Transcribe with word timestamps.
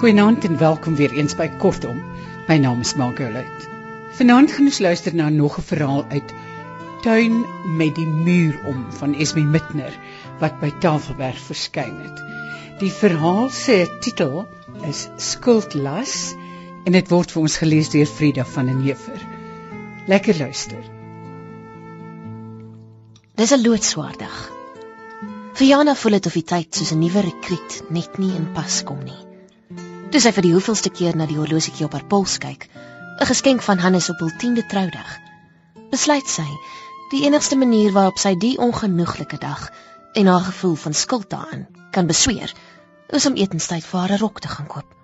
Goeienaand 0.00 0.44
en 0.44 0.56
welkom 0.56 0.94
weer 0.96 1.12
eens 1.12 1.34
by 1.36 1.50
Kortom. 1.60 1.98
My 2.48 2.54
naam 2.56 2.78
is 2.80 2.94
Margolet. 2.96 3.64
Vanaand 4.16 4.54
gaan 4.56 4.70
ons 4.70 4.78
luister 4.80 5.14
na 5.14 5.26
nog 5.28 5.58
'n 5.58 5.66
verhaal 5.70 6.04
uit 6.08 6.32
Tuin 7.02 7.44
met 7.76 7.94
die 7.94 8.06
muur 8.06 8.56
om 8.64 8.86
van 8.92 9.14
Esme 9.14 9.44
Mitner 9.44 9.92
wat 10.38 10.56
by 10.60 10.72
Tafelberg 10.80 11.36
verskyn 11.50 12.00
het. 12.00 12.24
Die 12.78 12.92
verhaal 12.92 13.50
se 13.50 13.98
titel 14.00 14.48
is 14.88 15.08
Skuldlas 15.16 16.34
en 16.84 16.92
dit 16.92 17.08
word 17.08 17.30
vir 17.30 17.42
ons 17.42 17.56
gelees 17.56 17.90
deur 17.90 18.06
Frida 18.06 18.44
van 18.44 18.66
den 18.66 18.80
Heever. 18.80 19.20
Lekker 20.06 20.38
luister. 20.38 20.82
Dis 23.34 23.52
'n 23.52 23.62
loodswaardig. 23.68 24.52
Vir 25.52 25.66
Jana 25.66 25.94
voel 25.94 26.12
dit 26.12 26.26
of 26.26 26.32
die 26.32 26.48
tyd 26.56 26.74
soos 26.74 26.92
'n 26.92 26.98
nuwe 26.98 27.20
rekruut 27.20 27.82
net 27.90 28.18
nie 28.18 28.36
in 28.36 28.52
pas 28.52 28.84
kom 28.84 29.04
nie. 29.04 29.29
Toe 30.10 30.18
sy 30.18 30.30
vir 30.34 30.42
die 30.42 30.50
hoeveelste 30.50 30.90
keer 30.90 31.14
na 31.14 31.26
die 31.30 31.36
horlosiekie 31.38 31.84
op 31.86 31.92
haar 31.94 32.06
pols 32.12 32.32
kyk, 32.42 32.64
'n 33.22 33.26
geskenk 33.28 33.62
van 33.62 33.78
Hannes 33.78 34.08
op 34.10 34.18
hul 34.18 34.32
10de 34.42 34.64
troudag, 34.72 35.10
besluit 35.92 36.26
sy 36.32 36.46
die 37.12 37.20
enigste 37.28 37.58
manier 37.60 37.92
waarop 37.94 38.18
sy 38.18 38.32
die 38.34 38.56
ongenoeglike 38.58 39.38
dag 39.38 39.68
en 40.18 40.26
haar 40.26 40.48
gevoel 40.48 40.74
van 40.84 40.98
skuld 41.02 41.30
daarin 41.30 41.62
kan 41.94 42.10
besweer, 42.10 42.50
is 43.18 43.26
om 43.26 43.38
etenstyd 43.38 43.86
vir 43.86 44.00
haar 44.00 44.16
'n 44.16 44.22
rok 44.24 44.40
te 44.40 44.48
gaan 44.48 44.66
koop. 44.66 44.96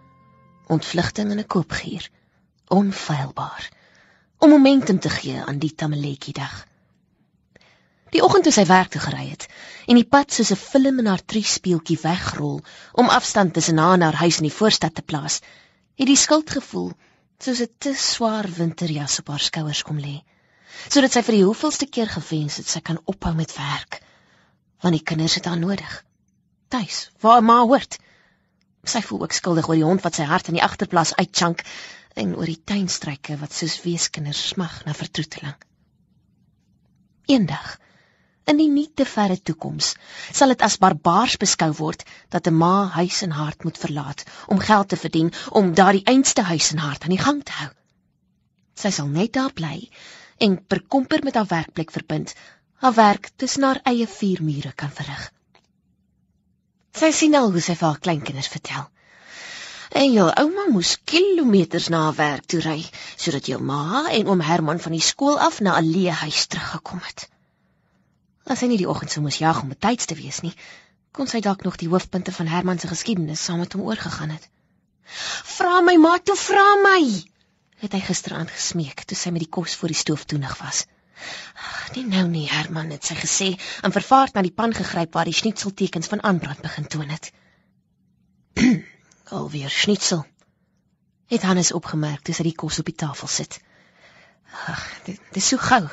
Ontvlugting 0.67 1.31
in 1.31 1.39
'n 1.39 1.47
koopgier, 1.55 2.11
onfeilbaar, 2.67 3.71
om 4.39 4.51
momentum 4.51 4.99
te 4.99 5.11
gee 5.11 5.39
aan 5.43 5.59
die 5.59 5.75
Tamaletjie 5.75 6.35
dag. 6.35 6.67
Die 8.17 8.25
oggend 8.25 8.47
toe 8.49 8.53
sy 8.57 8.63
werk 8.65 8.95
toe 8.95 9.01
gery 9.05 9.27
het 9.29 9.43
en 9.93 9.99
die 9.99 10.09
pad 10.15 10.31
soos 10.33 10.51
'n 10.55 10.61
film 10.61 11.01
in 11.03 11.09
haar 11.11 11.25
triespeeltjie 11.33 11.99
wegrol 12.01 12.63
om 13.03 13.11
afstand 13.17 13.53
tussen 13.53 13.83
haar 13.83 13.99
en 13.99 14.05
haar 14.07 14.17
huis 14.23 14.39
in 14.41 14.49
die 14.49 14.59
voorstad 14.59 14.95
te 14.95 15.05
plaas, 15.11 15.37
het 16.01 16.09
die 16.09 16.17
skuldgevoel 16.23 16.95
soos 17.45 17.61
'n 17.61 17.69
te 17.79 17.93
swaar 18.05 18.49
winterjas 18.61 19.19
op 19.21 19.29
haar 19.35 19.45
skouers 19.49 19.83
kom 19.83 20.01
lê, 20.07 20.15
sodat 20.89 21.13
sy 21.13 21.23
vir 21.29 21.39
die 21.39 21.45
hoofveelste 21.45 21.91
keer 21.99 22.09
gewens 22.09 22.57
het 22.57 22.73
sy 22.73 22.81
kan 22.81 23.03
ophou 23.05 23.35
met 23.35 23.57
werk, 23.59 24.01
want 24.81 24.97
die 24.97 25.05
kinders 25.13 25.35
het 25.35 25.45
haar 25.45 25.61
nodig. 25.61 26.05
Tuis, 26.69 27.11
waar 27.21 27.45
ma 27.45 27.61
hoort. 27.61 27.99
Sy 28.85 29.03
voel 29.03 29.23
ook 29.29 29.33
skuldig 29.33 29.69
oor 29.69 29.77
die 29.77 29.91
hond 29.93 30.01
wat 30.01 30.15
sy 30.15 30.25
hart 30.25 30.49
in 30.49 30.55
die 30.55 30.65
agterplaas 30.65 31.15
uitchank 31.21 31.67
en 32.15 32.37
oor 32.37 32.49
die 32.49 32.63
tuinstruike 32.65 33.37
wat 33.37 33.53
soos 33.53 33.83
weeskinders 33.85 34.49
smag 34.49 34.85
na 34.87 34.95
vertroeteling. 34.95 35.59
Eendag 37.27 37.77
In 38.51 38.61
die 38.63 38.69
nie 38.71 38.87
te 38.95 39.05
verre 39.11 39.37
toekoms 39.49 39.87
sal 40.39 40.53
dit 40.53 40.61
as 40.63 40.77
barbaars 40.83 41.33
beskou 41.45 41.67
word 41.79 42.05
dat 42.35 42.47
'n 42.51 42.59
ma 42.59 42.75
huis 42.97 43.17
en 43.27 43.33
hart 43.39 43.65
moet 43.67 43.81
verlaat 43.85 44.23
om 44.55 44.63
geld 44.69 44.89
te 44.93 44.99
verdien 45.05 45.33
om 45.61 45.73
daardie 45.81 46.05
einste 46.13 46.45
huis 46.51 46.71
en 46.75 46.85
hart 46.85 47.03
aan 47.03 47.15
die 47.17 47.25
gang 47.25 47.43
te 47.43 47.57
hou. 47.63 47.71
Sy 48.83 48.91
sal 48.99 49.11
net 49.17 49.33
daar 49.39 49.53
bly 49.63 49.91
en 50.47 50.57
per 50.67 50.83
komper 50.95 51.25
met 51.25 51.35
haar 51.35 51.51
werkplek 51.57 51.91
verbind, 51.99 52.35
haar 52.85 52.95
werk 52.95 53.31
tussen 53.37 53.67
haar 53.67 53.83
eie 53.93 54.07
vier 54.07 54.43
mure 54.43 54.73
kan 54.73 54.95
verrig. 55.01 55.27
Sy 56.97 57.11
sien 57.13 57.35
al 57.35 57.51
hoe 57.51 57.61
sy 57.61 57.75
vir 57.75 57.89
haar 57.89 58.03
kleinkinders 58.09 58.55
vertel. 58.55 58.91
En 59.91 60.13
jou 60.13 60.31
ouma 60.31 60.71
moes 60.71 60.97
kilometers 61.05 61.89
na 61.89 62.07
haar 62.07 62.21
werk 62.23 62.47
toe 62.47 62.61
ry 62.61 62.81
sodat 63.17 63.51
jou 63.51 63.59
ma 63.59 64.07
en 64.11 64.29
oom 64.31 64.51
Herman 64.51 64.79
van 64.87 64.95
die 64.95 65.07
skool 65.13 65.41
af 65.51 65.61
na 65.61 65.81
'n 65.81 65.91
leë 65.97 66.21
huis 66.23 66.47
teruggekom 66.47 67.03
het. 67.09 67.33
As 68.47 68.61
hy 68.63 68.69
nie 68.71 68.79
die 68.79 68.87
oggend 68.87 69.11
sou 69.11 69.23
moes 69.25 69.41
jag 69.43 69.59
om 69.63 69.73
betyds 69.73 70.07
te 70.07 70.15
wees 70.15 70.39
nie, 70.45 70.53
kon 71.17 71.27
sy 71.31 71.41
dalk 71.43 71.65
nog 71.67 71.79
die 71.81 71.89
hoofpunte 71.91 72.31
van 72.33 72.47
Herman 72.47 72.79
se 72.79 72.87
geskiedenis 72.91 73.43
saam 73.43 73.59
met 73.59 73.73
hom 73.75 73.83
oorgegaan 73.89 74.31
het. 74.31 74.45
"Vra 75.57 75.81
my 75.83 75.97
ma 75.97 76.13
toe, 76.19 76.37
vra 76.37 76.67
my," 76.83 77.01
het 77.83 77.97
hy 77.97 78.01
gisteraand 78.07 78.53
gesmeek 78.55 79.03
toe 79.03 79.19
sy 79.19 79.33
met 79.35 79.43
die 79.43 79.51
kos 79.57 79.75
voor 79.75 79.91
die 79.91 79.99
stoof 80.03 80.25
toenig 80.31 80.55
was. 80.61 80.85
"Nee 81.95 82.05
nou 82.07 82.27
nie, 82.29 82.47
Herman," 82.51 82.91
het 82.95 83.05
sy 83.05 83.17
gesê 83.19 83.49
en 83.83 83.97
vervaard 83.97 84.35
na 84.35 84.43
die 84.43 84.55
pan 84.61 84.75
gegryp 84.75 85.19
waar 85.19 85.25
die 85.31 85.35
schnitzeltekens 85.41 86.07
van 86.07 86.23
aanbrand 86.23 86.63
begin 86.63 86.87
toon 86.87 87.09
het. 87.09 87.33
"Alweer 89.39 89.71
schnitzel," 89.71 90.27
het 91.27 91.43
Hannes 91.43 91.73
opgemerk 91.73 92.23
toe 92.23 92.35
sy 92.35 92.47
die 92.47 92.55
kos 92.55 92.79
op 92.79 92.87
die 92.87 93.01
tafel 93.05 93.29
sit. 93.29 93.59
"Ag, 94.67 94.87
dit, 95.05 95.19
dit 95.33 95.43
is 95.43 95.49
so 95.49 95.59
gou." 95.59 95.91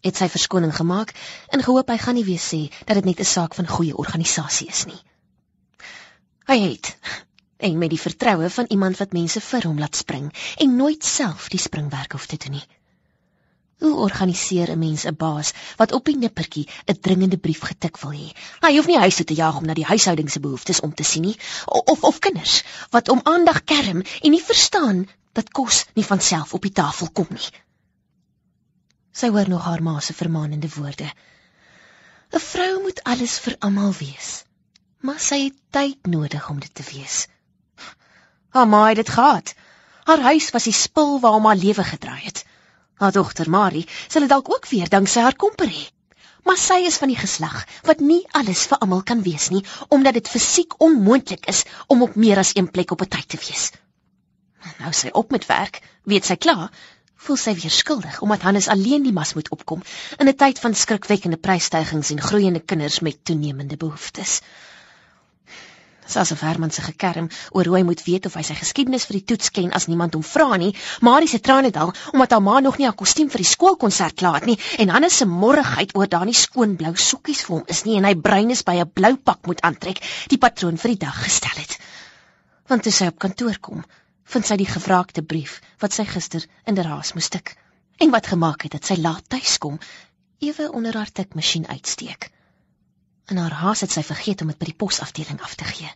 Het 0.00 0.16
sy 0.16 0.28
verskoning 0.28 0.74
gemaak 0.76 1.14
en 1.48 1.62
gehoop 1.62 1.90
hy 1.90 1.98
gaan 1.98 2.14
nie 2.14 2.26
weer 2.26 2.42
sê 2.42 2.60
dat 2.84 2.94
dit 3.00 3.04
net 3.04 3.20
'n 3.20 3.32
saak 3.34 3.54
van 3.54 3.66
goeie 3.66 3.96
organisasie 3.96 4.68
is 4.68 4.84
nie. 4.86 5.02
Hy 6.46 6.58
het 6.58 6.96
en 7.58 7.78
met 7.78 7.90
die 7.90 8.00
vertroue 8.00 8.50
van 8.50 8.66
iemand 8.68 8.98
wat 8.98 9.12
mense 9.12 9.40
vir 9.40 9.66
hom 9.66 9.78
laat 9.78 9.96
spring 9.96 10.32
en 10.56 10.76
nooit 10.76 11.04
self 11.04 11.48
die 11.48 11.58
springwerk 11.60 12.12
hoef 12.12 12.26
te 12.26 12.36
doen 12.36 12.52
nie. 12.52 12.66
Hoe 13.78 13.94
organiseer 14.04 14.70
'n 14.70 14.78
mens 14.78 15.04
'n 15.06 15.16
baas 15.16 15.52
wat 15.76 15.92
op 15.92 16.04
die 16.04 16.16
nippertjie 16.16 16.68
'n 16.86 17.00
dringende 17.00 17.38
brief 17.38 17.60
getik 17.60 17.96
wil 18.02 18.12
hê? 18.12 18.28
Hy 18.60 18.72
hoef 18.76 18.86
nie 18.86 18.98
huis 18.98 19.16
toe 19.16 19.24
te 19.24 19.34
jaag 19.34 19.56
om 19.56 19.66
na 19.66 19.74
die 19.74 19.84
huishouding 19.84 20.30
se 20.30 20.40
behoeftes 20.40 20.80
om 20.80 20.94
te 20.94 21.02
sien 21.02 21.22
nie, 21.22 21.38
of 21.66 22.02
of 22.02 22.18
kinders 22.18 22.62
wat 22.90 23.08
om 23.08 23.20
aandag 23.22 23.64
kerm 23.64 24.02
en 24.22 24.30
nie 24.30 24.42
verstaan 24.42 25.08
dat 25.32 25.50
kos 25.50 25.84
nie 25.94 26.04
van 26.04 26.20
self 26.20 26.54
op 26.54 26.62
die 26.62 26.72
tafel 26.72 27.10
kom 27.12 27.26
nie. 27.30 27.50
Sy 29.12 29.30
hoor 29.34 29.48
nog 29.48 29.64
haar 29.64 29.82
ma 29.82 30.00
se 30.00 30.14
vermaanende 30.14 30.68
woorde. 30.74 31.08
'n 32.32 32.40
Vrou 32.40 32.82
moet 32.82 33.02
alles 33.04 33.38
vir 33.38 33.56
almal 33.58 33.92
wees, 33.98 34.44
maar 35.00 35.20
sy 35.20 35.38
het 35.44 35.56
tyd 35.70 36.06
nodig 36.06 36.48
om 36.50 36.60
dit 36.60 36.74
te 36.74 36.84
wees. 36.92 37.26
Haar 38.54 38.68
ma 38.68 38.88
het 38.88 38.96
dit 38.96 39.08
gehad. 39.08 39.54
Haar 40.04 40.20
huis 40.20 40.50
was 40.50 40.64
die 40.64 40.72
spil 40.72 41.20
waarom 41.20 41.44
haar 41.44 41.56
lewe 41.56 41.84
gedraai 41.84 42.24
het. 42.24 42.44
Haar 42.94 43.12
dogter 43.12 43.50
Marie 43.50 43.86
sal 44.08 44.20
dit 44.20 44.30
dalk 44.30 44.50
ook 44.50 44.68
weer 44.68 44.88
dank 44.88 45.08
sy 45.08 45.20
haar 45.20 45.36
komper 45.36 45.68
hê. 45.68 45.84
Maar 46.44 46.56
sy 46.56 46.78
is 46.88 46.96
van 47.00 47.12
die 47.12 47.18
geslag 47.18 47.64
wat 47.88 48.00
nie 48.00 48.22
alles 48.40 48.66
vir 48.70 48.78
almal 48.78 49.02
kan 49.02 49.22
wees 49.22 49.48
nie, 49.52 49.64
omdat 49.88 50.16
dit 50.16 50.28
fisiek 50.28 50.76
onmoontlik 50.82 51.46
is 51.52 51.64
om 51.86 52.02
op 52.02 52.14
meer 52.14 52.40
as 52.40 52.54
een 52.56 52.70
plek 52.70 52.90
op 52.90 53.02
'n 53.04 53.12
tyd 53.16 53.28
te 53.28 53.40
wees. 53.46 53.70
Nou 54.78 54.92
sy 54.92 55.08
op 55.12 55.30
met 55.30 55.46
werk, 55.46 55.82
weet 56.04 56.24
sy 56.24 56.36
klaar, 56.36 56.70
voel 57.26 57.38
sy 57.40 57.54
weer 57.58 57.74
skuldig 57.74 58.20
omdat 58.22 58.46
Hannes 58.46 58.68
alleen 58.68 59.02
die 59.02 59.12
mas 59.12 59.34
moet 59.34 59.50
opkom 59.54 59.82
in 60.16 60.28
'n 60.28 60.36
tyd 60.44 60.58
van 60.64 60.74
skrikwekkende 60.74 61.36
prysstygings 61.36 62.10
en 62.14 62.26
groeiende 62.30 62.60
kinders 62.60 63.00
met 63.00 63.24
toenemende 63.24 63.76
behoeftes. 63.76 64.40
Sasof 66.08 66.40
Herman 66.40 66.70
se 66.70 66.82
gekerm 66.82 67.26
oor 67.50 67.66
hoe 67.68 67.76
hy 67.76 67.82
moet 67.82 68.02
weet 68.04 68.26
of 68.26 68.36
hy 68.38 68.42
sy 68.42 68.54
geskiedenis 68.56 69.04
vir 69.08 69.18
die 69.18 69.26
toets 69.32 69.50
ken 69.50 69.74
as 69.76 69.86
niemand 69.90 70.14
hom 70.16 70.22
vra 70.24 70.56
nie, 70.56 70.70
Marie 71.04 71.28
se 71.28 71.40
trane 71.44 71.70
dal 71.70 71.92
omdat 72.12 72.32
haar 72.32 72.44
ma 72.46 72.60
nog 72.64 72.78
nie 72.78 72.86
haar 72.88 72.96
kostuum 72.96 73.28
vir 73.34 73.44
die 73.44 73.50
skoolkonsert 73.50 74.16
klaar 74.22 74.38
het 74.40 74.48
nie 74.48 74.56
en 74.78 74.94
Hannes 74.94 75.18
se 75.20 75.28
morrigheid 75.28 75.92
oor 75.98 76.08
daardie 76.08 76.38
skoon 76.38 76.76
blou 76.80 76.94
sokkies 76.96 77.44
vir 77.44 77.56
hom 77.58 77.64
is 77.76 77.84
nie 77.84 77.98
en 78.00 78.08
hy 78.08 78.14
brein 78.14 78.50
is 78.56 78.64
by 78.64 78.78
'n 78.80 78.90
blou 79.00 79.16
pak 79.16 79.46
moet 79.46 79.60
aantrek, 79.60 80.00
die 80.32 80.38
patroon 80.38 80.78
vir 80.78 80.94
die 80.94 81.04
dag 81.04 81.22
gestel 81.26 81.60
het. 81.60 81.78
Want 82.68 82.82
toe 82.82 82.92
sy 82.92 83.12
op 83.12 83.18
kantoor 83.18 83.58
kom, 83.60 83.84
vind 84.32 84.46
sy 84.46 84.56
die 84.60 84.68
gevraagde 84.68 85.22
brief 85.22 85.60
wat 85.82 85.94
sy 85.96 86.04
gister 86.08 86.44
in 86.64 86.76
die 86.78 86.84
raas 86.86 87.14
moes 87.16 87.30
tik 87.34 87.54
en 88.04 88.12
wat 88.14 88.30
gemaak 88.32 88.66
het 88.66 88.76
dat 88.76 88.88
sy 88.90 88.96
laat 89.00 89.28
tuis 89.28 89.58
kom 89.58 89.78
ewe 90.38 90.68
onder 90.72 90.96
haar 90.96 91.12
tikmasjien 91.12 91.66
uitsteek. 91.66 92.30
In 93.28 93.36
haar 93.36 93.56
haas 93.62 93.80
het 93.84 93.92
sy 93.92 94.02
vergeet 94.06 94.42
om 94.42 94.52
dit 94.52 94.58
by 94.58 94.68
die 94.70 94.80
posafdeling 94.84 95.40
af 95.42 95.54
te 95.58 95.66
gee. 95.68 95.90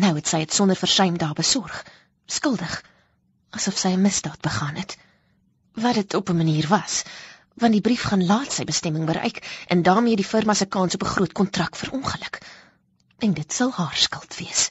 Nou 0.00 0.14
het 0.16 0.30
sy 0.30 0.44
dit 0.44 0.54
sonder 0.54 0.78
versuim 0.78 1.18
daar 1.18 1.34
besorg, 1.34 1.80
skuldig, 2.26 2.76
asof 3.50 3.78
sy 3.78 3.94
'n 3.94 4.02
misdaad 4.02 4.40
begaan 4.40 4.76
het. 4.76 4.96
Wat 5.74 5.94
dit 5.94 6.14
op 6.14 6.30
'n 6.30 6.36
manier 6.36 6.68
was, 6.68 7.02
want 7.54 7.72
die 7.72 7.80
brief 7.80 8.02
gaan 8.02 8.26
laat 8.26 8.52
sy 8.52 8.64
bestemming 8.64 9.06
bereik 9.06 9.42
en 9.68 9.82
daarmee 9.82 10.16
die 10.16 10.30
firma 10.32 10.54
se 10.54 10.66
kans 10.66 10.94
op 10.94 11.02
'n 11.02 11.14
groot 11.16 11.32
kontrak 11.32 11.76
verongeluk. 11.76 12.38
En 13.18 13.34
dit 13.34 13.52
sou 13.52 13.70
haar 13.70 13.96
skuld 13.96 14.36
wees. 14.36 14.70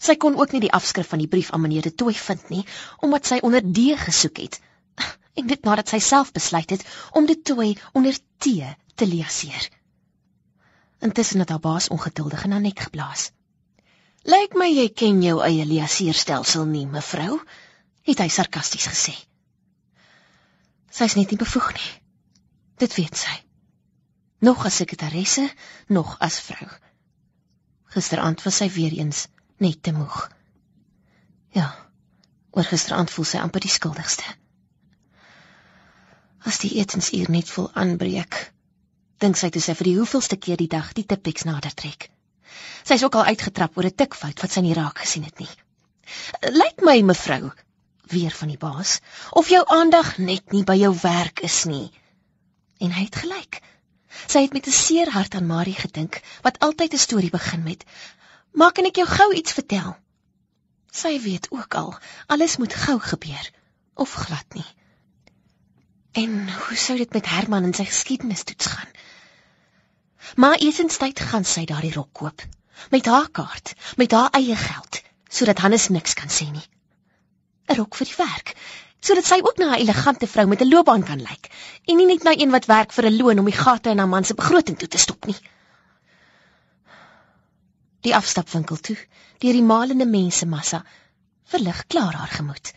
Sy 0.00 0.16
kon 0.16 0.38
ook 0.40 0.54
nie 0.54 0.62
die 0.64 0.72
afskrif 0.72 1.10
van 1.12 1.20
die 1.20 1.28
brief 1.28 1.50
aan 1.52 1.60
meneer 1.60 1.84
De 1.84 1.92
Tooy 1.94 2.14
vind 2.16 2.48
nie, 2.48 2.62
omdat 3.04 3.26
sy 3.28 3.40
onder 3.44 3.60
D 3.60 3.92
gesoek 4.00 4.38
het. 4.40 4.60
En 5.36 5.46
dit 5.46 5.64
nadat 5.64 5.92
sy 5.92 6.00
self 6.02 6.32
besluit 6.32 6.70
het 6.72 6.86
om 7.12 7.26
De 7.28 7.36
Tooy 7.36 7.74
onder 7.92 8.16
T 8.16 8.54
te 8.94 9.06
leeseer. 9.06 9.68
Intussen 11.04 11.40
het 11.44 11.52
haar 11.52 11.60
baas 11.60 11.88
ongeduldig 11.88 12.44
in 12.44 12.56
haar 12.56 12.64
nek 12.64 12.80
geblaas. 12.88 13.30
"Lyk 14.24 14.56
my 14.56 14.68
jy 14.68 14.88
ken 14.88 15.22
jou 15.22 15.40
eie 15.44 15.64
leeseerstelsel 15.64 16.64
nie, 16.64 16.86
mevrou," 16.86 17.40
het 18.02 18.18
hy 18.18 18.28
sarkasties 18.28 18.88
gesê. 18.88 19.14
Sy 20.90 21.04
is 21.04 21.16
net 21.16 21.30
nie 21.30 21.38
bevoeg 21.38 21.72
nie. 21.76 21.92
Dit 22.76 22.94
weet 22.94 23.16
sy. 23.16 23.36
Nog 24.40 24.64
as 24.66 24.76
sekretaresse, 24.76 25.50
nog 25.88 26.16
as 26.20 26.40
vrou. 26.40 26.68
Gisteraand 27.84 28.42
was 28.42 28.56
sy 28.56 28.68
weer 28.68 28.92
eens 28.98 29.28
net 29.60 29.82
te 29.82 29.92
moeg. 29.92 30.18
Ja, 31.56 31.68
oor 32.56 32.66
gisteraand 32.66 33.10
voel 33.10 33.28
sy 33.28 33.40
amper 33.42 33.62
die 33.64 33.72
skuldigste. 33.72 34.24
As 36.48 36.60
die 36.62 36.72
etensuur 36.80 37.30
net 37.30 37.50
vol 37.52 37.68
aanbreek, 37.76 38.38
dink 39.20 39.36
sy 39.36 39.50
toe 39.52 39.62
sy 39.62 39.74
vir 39.76 39.90
die 39.90 39.96
hoeveelste 39.98 40.38
keer 40.40 40.60
die 40.60 40.70
dag 40.72 40.94
die 40.96 41.04
tipiks 41.04 41.44
nader 41.48 41.74
trek. 41.76 42.08
Sy 42.88 42.96
is 42.96 43.04
ook 43.04 43.18
al 43.20 43.28
uitgetrap 43.34 43.76
oor 43.76 43.88
'n 43.88 43.98
tikfout 44.02 44.40
wat 44.42 44.52
sy 44.54 44.62
nie 44.64 44.76
raak 44.78 45.02
gesien 45.04 45.26
het 45.28 45.38
nie. 45.38 45.50
Lyk 46.56 46.80
my 46.82 46.96
mevrou, 47.02 47.52
weer 48.10 48.30
van 48.30 48.48
die 48.48 48.58
baas, 48.58 49.00
of 49.30 49.50
jou 49.52 49.62
aandag 49.76 50.16
net 50.18 50.52
nie 50.52 50.64
by 50.64 50.78
jou 50.80 50.94
werk 51.02 51.44
is 51.46 51.64
nie. 51.64 51.90
En 52.80 52.90
hy 52.96 53.04
het 53.04 53.20
gelyk. 53.22 53.60
Sy 54.26 54.42
het 54.42 54.52
met 54.56 54.66
'n 54.66 54.72
seer 54.72 55.10
hart 55.10 55.34
aan 55.34 55.46
Marie 55.46 55.76
gedink, 55.76 56.22
wat 56.42 56.58
altyd 56.58 56.94
'n 56.94 57.04
storie 57.06 57.30
begin 57.30 57.62
met: 57.62 57.84
"Maak 58.52 58.78
en 58.78 58.84
ek 58.84 58.96
jou 58.96 59.06
gou 59.06 59.32
iets 59.34 59.52
vertel." 59.52 59.96
Sy 60.90 61.20
weet 61.22 61.46
ook 61.50 61.74
al, 61.74 61.94
alles 62.26 62.56
moet 62.56 62.74
gou 62.74 62.98
gebeur 63.00 63.50
of 63.94 64.12
glad 64.12 64.54
nie. 64.54 64.66
En 66.12 66.52
hoe 66.52 66.76
sou 66.76 66.98
dit 66.98 67.12
met 67.12 67.26
Herman 67.26 67.64
en 67.64 67.74
sy 67.74 67.84
geskiedenis 67.84 68.42
toets 68.44 68.66
gaan? 68.66 68.90
Maar 70.36 70.58
etenstyd 70.58 71.20
gaan 71.20 71.44
sy 71.44 71.64
daardie 71.64 71.94
rok 71.94 72.12
koop 72.12 72.42
met 72.90 73.06
haar 73.06 73.28
kaart, 73.30 73.74
met 73.96 74.12
haar 74.12 74.30
eie 74.30 74.56
geld, 74.56 75.02
sodat 75.28 75.58
Hannes 75.58 75.88
niks 75.88 76.14
kan 76.14 76.28
sê 76.32 76.46
nie. 76.50 76.66
'n 77.68 77.76
Rok 77.76 77.94
vir 77.94 78.06
die 78.06 78.16
werk, 78.18 78.54
sodat 79.00 79.26
sy 79.28 79.38
ook 79.42 79.58
na 79.58 79.74
'n 79.74 79.82
elegante 79.84 80.26
vrou 80.26 80.46
met 80.46 80.62
'n 80.62 80.68
loopbaan 80.68 81.04
kan 81.04 81.22
lyk 81.22 81.50
en 81.84 81.96
nie 81.96 82.06
net 82.06 82.22
na 82.22 82.32
een 82.36 82.50
wat 82.50 82.66
werk 82.66 82.92
vir 82.92 83.06
'n 83.06 83.16
loon 83.16 83.38
om 83.38 83.44
die 83.44 83.60
gate 83.62 83.90
in 83.90 83.98
haar 83.98 84.08
man 84.08 84.24
se 84.24 84.34
begroting 84.34 84.78
toe 84.78 84.88
te 84.88 84.98
stop 84.98 85.26
nie. 85.26 85.36
Die 88.06 88.16
afstapwinkel 88.16 88.78
toe, 88.88 88.96
deur 89.42 89.56
die 89.56 89.66
malende 89.70 90.06
mensemassa, 90.08 90.84
verlig 91.52 91.86
klaar 91.92 92.16
haar 92.16 92.32
gemoed. 92.32 92.72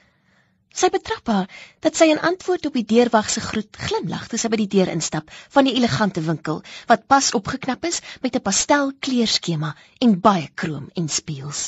Sy 0.73 0.89
betrap 0.89 1.29
haar 1.29 1.51
dat 1.85 1.99
sy 1.99 2.07
in 2.09 2.21
antwoord 2.29 2.65
op 2.65 2.77
die 2.79 2.85
deurwag 2.89 3.29
se 3.29 3.43
groet 3.45 3.77
glimlag 3.87 4.25
toe 4.29 4.39
sy 4.41 4.49
by 4.49 4.57
die 4.63 4.71
deur 4.75 4.89
instap 4.93 5.29
van 5.55 5.69
die 5.69 5.75
elegante 5.77 6.23
winkel 6.25 6.63
wat 6.89 7.05
pas 7.13 7.29
opgeknap 7.39 7.85
is 7.89 8.01
met 8.23 8.35
'n 8.35 8.45
pastelkleurskema 8.47 9.75
en 10.07 10.19
baie 10.27 10.49
kroom 10.61 10.89
en 11.01 11.09
spieëls. 11.17 11.61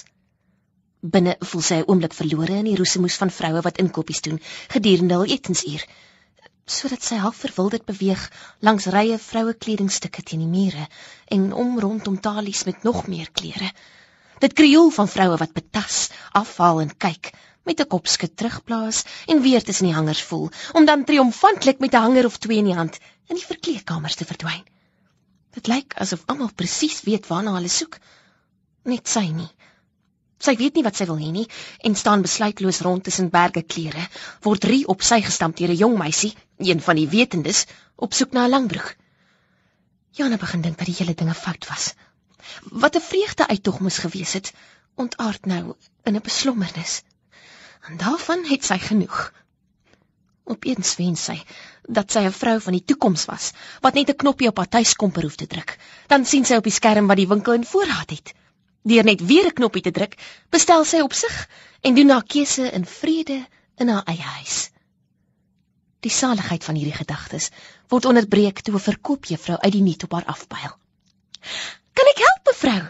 Binne 1.15 1.35
voel 1.51 1.65
sy 1.69 1.77
'n 1.81 1.87
oomblik 1.87 2.17
verlore 2.17 2.57
in 2.63 2.71
die 2.71 2.75
roesemoes 2.81 3.19
van 3.21 3.35
vroue 3.37 3.61
wat 3.61 3.77
inkopies 3.85 4.21
doen 4.25 4.41
gedurende 4.73 5.21
hul 5.21 5.33
etensuur, 5.37 5.85
sodat 6.65 7.03
sy 7.05 7.15
half 7.21 7.37
verwilderd 7.45 7.85
beweeg 7.85 8.21
langs 8.59 8.87
rye 8.93 9.17
vroue 9.21 9.53
kledingstukke 9.53 10.23
teen 10.25 10.41
die 10.41 10.49
mure 10.49 10.87
en 11.35 11.51
om 11.53 11.79
rondom 11.79 12.17
talies 12.19 12.63
met 12.65 12.83
nog 12.83 13.07
meer 13.07 13.29
klere. 13.31 13.69
Dit 14.41 14.53
krioel 14.53 14.89
van 14.89 15.07
vroue 15.07 15.37
wat 15.37 15.53
betas, 15.53 16.09
afhaal 16.33 16.81
en 16.81 16.97
kyk 16.97 17.31
met 17.65 17.79
'n 17.81 17.87
kopskud 17.87 18.33
terugblaas 18.37 19.03
en 19.27 19.41
weer 19.41 19.63
tussen 19.63 19.85
die 19.85 19.95
hangers 19.95 20.21
voel, 20.21 20.49
om 20.73 20.85
dan 20.85 21.03
triomfantelik 21.03 21.79
met 21.79 21.93
'n 21.93 22.05
hanger 22.05 22.25
of 22.25 22.37
twee 22.37 22.57
in 22.57 22.69
die 22.71 22.79
hand 22.81 22.97
in 23.27 23.35
die 23.35 23.45
verkleedkamers 23.45 24.15
te 24.15 24.25
verdwyn. 24.25 24.65
Dit 25.51 25.67
lyk 25.67 25.93
asof 25.97 26.23
almal 26.25 26.53
presies 26.55 27.01
weet 27.01 27.27
waarna 27.27 27.53
hulle 27.53 27.69
soek, 27.69 27.99
net 28.83 29.07
sy 29.07 29.27
nie. 29.31 29.49
Sy 30.45 30.53
weet 30.59 30.75
nie 30.77 30.83
wat 30.85 30.99
sy 30.99 31.07
wil 31.09 31.17
hê 31.17 31.31
nie 31.33 31.47
en 31.87 31.95
staan 31.97 32.21
besluitloos 32.25 32.81
rond 32.85 33.03
tussen 33.03 33.31
berge 33.33 33.63
klere, 33.63 34.03
word 34.45 34.67
rie 34.69 34.83
op 34.93 35.01
sy 35.01 35.21
gestamp 35.25 35.57
deur 35.57 35.73
'n 35.73 35.81
jong 35.83 35.97
meisie, 35.97 36.33
een 36.57 36.81
van 36.87 36.95
die 36.95 37.07
wetendes, 37.09 37.65
op 37.95 38.13
soek 38.13 38.31
na 38.33 38.45
'n 38.45 38.53
langbroek. 38.55 38.95
Jana 40.19 40.37
begin 40.37 40.61
dink 40.61 40.77
dat 40.77 40.87
die 40.87 40.99
hele 40.99 41.15
ding 41.15 41.29
'n 41.29 41.41
fout 41.45 41.65
was. 41.69 41.95
Wat 42.83 42.95
'n 42.95 43.07
vreugde 43.07 43.47
uittog 43.47 43.79
moes 43.79 43.97
gewees 43.97 44.33
het, 44.33 44.53
ontaard 44.95 45.45
nou 45.45 45.75
in 46.03 46.15
'n 46.15 46.21
beslommernis. 46.29 47.01
En 47.89 47.97
daarvan 47.97 48.45
het 48.45 48.63
sy 48.65 48.77
genoeg. 48.77 49.33
Opeens 50.43 50.95
wens 50.95 51.23
sy 51.23 51.43
dat 51.87 52.11
sy 52.11 52.19
'n 52.19 52.39
vrou 52.41 52.61
van 52.61 52.73
die 52.73 52.85
toekoms 52.85 53.25
was, 53.25 53.51
wat 53.81 53.93
net 53.93 54.09
'n 54.09 54.15
knoppie 54.15 54.47
op 54.47 54.57
haar 54.57 54.69
tuiskomper 54.77 55.23
hoef 55.23 55.35
te 55.35 55.47
druk. 55.47 55.77
Dan 56.07 56.25
sien 56.25 56.45
sy 56.45 56.55
op 56.55 56.63
die 56.63 56.79
skerm 56.79 57.07
wat 57.07 57.17
die 57.17 57.27
winkel 57.27 57.53
in 57.53 57.65
voorraad 57.65 58.09
het. 58.09 58.33
Deur 58.85 59.03
net 59.03 59.21
weer 59.25 59.47
'n 59.49 59.57
knoppie 59.57 59.81
te 59.81 59.91
druk, 59.91 60.15
bestel 60.49 60.85
sy 60.85 61.01
op 61.01 61.13
sig 61.13 61.49
en 61.81 61.95
doen 61.95 62.09
haar 62.09 62.23
keuse 62.23 62.69
in 62.71 62.85
vrede 62.85 63.45
in 63.77 63.89
haar 63.89 64.05
eie 64.05 64.21
huis. 64.37 64.69
Die 66.05 66.11
saligheid 66.11 66.63
van 66.63 66.75
hierdie 66.75 66.97
gedagtes 66.97 67.49
word 67.89 68.05
onderbreek 68.05 68.61
toe 68.61 68.75
'n 68.75 68.87
verkoopjuffrou 68.89 69.57
uit 69.57 69.71
die 69.71 69.81
nuut 69.81 70.03
op 70.03 70.11
haar 70.11 70.25
afpyl. 70.25 70.77
"Kan 71.93 72.07
ek 72.13 72.21
help, 72.27 72.41
mevrou?" 72.45 72.81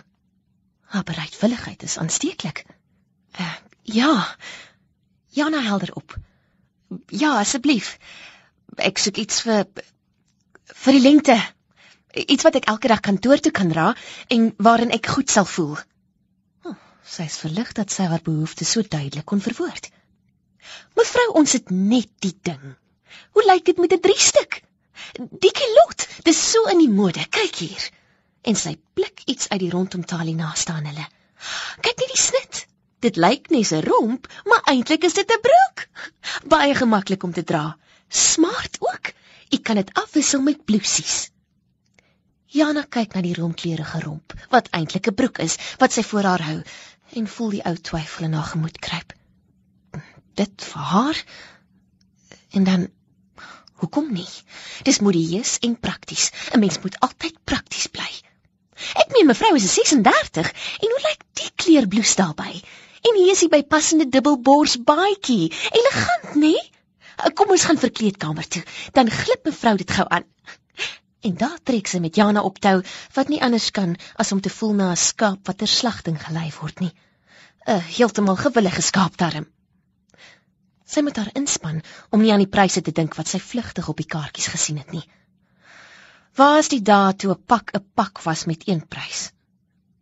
Haar 0.81 1.03
bereidwilligheid 1.03 1.83
is 1.83 1.98
aansteeklik. 1.98 2.65
Uh, 3.39 3.56
"Ja, 3.81 4.36
Jana 5.36 5.62
helder 5.62 5.91
op. 5.94 6.15
Ja, 7.07 7.39
asseblief. 7.39 7.98
Ek 8.75 8.98
soek 8.98 9.18
iets 9.18 9.41
vir 9.44 9.65
vir 10.83 10.95
die 10.95 11.01
lengte. 11.01 11.36
Iets 12.15 12.44
wat 12.47 12.56
ek 12.56 12.69
elke 12.71 12.88
dag 12.88 13.01
kantoor 13.03 13.41
toe 13.44 13.51
kan 13.51 13.69
dra 13.71 13.89
en 14.31 14.53
waarin 14.57 14.94
ek 14.95 15.09
goed 15.12 15.31
sal 15.31 15.45
voel. 15.45 15.75
Oh, 16.63 16.75
sy 17.03 17.27
is 17.27 17.38
verlig 17.41 17.73
dat 17.75 17.91
sy 17.91 18.07
haar 18.07 18.23
behoeftes 18.23 18.71
so 18.71 18.81
duidelik 18.81 19.25
kon 19.27 19.44
verwoord. 19.44 19.89
Mevrou, 20.95 21.25
ons 21.41 21.57
het 21.57 21.69
net 21.69 22.09
die 22.23 22.33
ding. 22.47 22.63
Hoe 23.35 23.44
lyk 23.51 23.65
dit 23.65 23.77
met 23.83 23.94
'n 23.94 24.00
drie 24.00 24.19
stuk? 24.19 24.62
Die 25.44 25.51
kilot, 25.51 26.07
dis 26.23 26.39
so 26.51 26.71
in 26.71 26.79
die 26.79 26.89
mode. 26.89 27.25
Kyk 27.29 27.56
hier. 27.56 27.83
En 28.41 28.56
sy 28.56 28.77
blik 28.94 29.21
iets 29.25 29.50
uit 29.50 29.59
die 29.59 29.69
rondom 29.69 30.06
talie 30.06 30.35
naaste 30.35 30.71
aan 30.71 30.85
hulle. 30.85 31.06
Kyk 31.81 32.00
net 32.00 32.12
die 32.15 32.21
snit. 32.21 32.65
Dit 33.00 33.19
lyk 33.19 33.50
nes 33.50 33.71
'n 33.71 33.83
romp, 33.83 34.27
maar 34.45 34.63
eintlik 34.71 35.03
is 35.03 35.13
dit 35.13 35.31
'n 35.31 35.41
broek. 35.41 35.88
Baie 36.47 36.75
gemaklik 36.75 37.23
om 37.23 37.33
te 37.33 37.44
dra. 37.44 37.77
Smart 38.09 38.77
ook. 38.79 39.13
Ek 39.51 39.63
kan 39.63 39.75
dit 39.75 39.94
afwissel 39.94 40.41
met 40.41 40.65
blousies. 40.65 41.29
Jana 42.53 42.86
kyk 42.86 43.15
na 43.15 43.21
die 43.25 43.33
rompkleurige 43.33 44.00
romp, 44.03 44.33
wat 44.53 44.69
eintlik 44.77 45.07
'n 45.09 45.15
broek 45.15 45.39
is, 45.39 45.57
wat 45.81 45.92
sy 45.92 46.03
voor 46.03 46.24
haar 46.24 46.44
hou 46.44 46.59
en 47.19 47.27
voel 47.27 47.50
die 47.50 47.63
ou 47.65 47.75
twyfel 47.75 48.25
in 48.25 48.33
haar 48.33 48.51
gemoed 48.51 48.77
kruip. 48.80 49.13
Dit 50.36 50.63
vir 50.63 50.81
haar? 50.81 51.24
En 52.51 52.63
dan 52.63 52.88
hoekom 53.81 54.12
nie? 54.13 54.30
Dis 54.83 55.00
modieus 55.00 55.57
en 55.59 55.80
prakties. 55.80 56.31
'n 56.53 56.59
Mens 56.59 56.80
moet 56.80 57.00
altyd 57.00 57.44
prakties 57.44 57.88
bly. 57.88 58.12
Ek 58.75 59.12
meen 59.12 59.27
mevrou 59.27 59.56
is 59.56 59.74
36 59.74 60.51
en 60.83 60.89
hoe 60.94 61.03
lyk 61.07 61.24
die 61.33 61.51
kleurblouse 61.56 62.15
daarbey? 62.15 62.62
En 63.09 63.15
hier 63.15 63.31
is 63.31 63.41
hy 63.41 63.48
by 63.48 63.63
passende 63.63 64.09
dubbelbors 64.09 64.77
baadjie. 64.83 65.51
Elegant, 65.71 66.36
nê? 66.36 66.53
Nee? 66.53 66.71
Kom 67.33 67.50
ons 67.50 67.63
gaan 67.63 67.80
verkleedkamer 67.80 68.48
toe. 68.48 68.63
Dan 68.91 69.09
glip 69.09 69.45
mevrou 69.45 69.75
dit 69.77 69.91
gou 69.91 70.06
aan. 70.09 70.25
En 71.25 71.33
daar 71.33 71.57
trek 71.63 71.88
sy 71.89 71.98
met 72.04 72.16
Jana 72.19 72.42
op 72.45 72.60
tou 72.62 72.75
wat 73.16 73.29
nie 73.34 73.41
anders 73.41 73.72
kan 73.74 73.96
as 74.22 74.32
om 74.36 74.41
te 74.46 74.51
voel 74.53 74.74
na 74.77 74.91
'n 74.91 75.03
skaap 75.10 75.48
wat 75.50 75.58
ter 75.58 75.72
slagting 75.72 76.20
gelei 76.22 76.51
word 76.60 76.79
nie. 76.84 76.94
'n 77.65 77.82
Heeltemal 77.96 78.38
gewillige 78.41 78.82
skaapdarm. 78.82 79.48
Sy 80.86 81.01
moet 81.01 81.17
haar 81.17 81.32
inspann 81.34 81.82
om 82.12 82.22
nie 82.22 82.32
aan 82.32 82.44
die 82.46 82.53
pryse 82.58 82.82
te 82.82 82.91
dink 82.91 83.15
wat 83.17 83.27
sy 83.27 83.39
vlugtig 83.39 83.89
op 83.89 83.98
die 83.98 84.12
kaartjies 84.15 84.51
gesien 84.53 84.77
het 84.77 84.91
nie. 84.91 85.01
Waar 86.36 86.60
is 86.60 86.70
die 86.70 86.82
dae 86.82 87.15
toe 87.15 87.32
'n 87.34 87.44
pak 87.46 87.74
'n 87.74 87.86
pak 87.96 88.22
was 88.22 88.46
met 88.46 88.67
een 88.67 88.88
prys? 88.88 89.32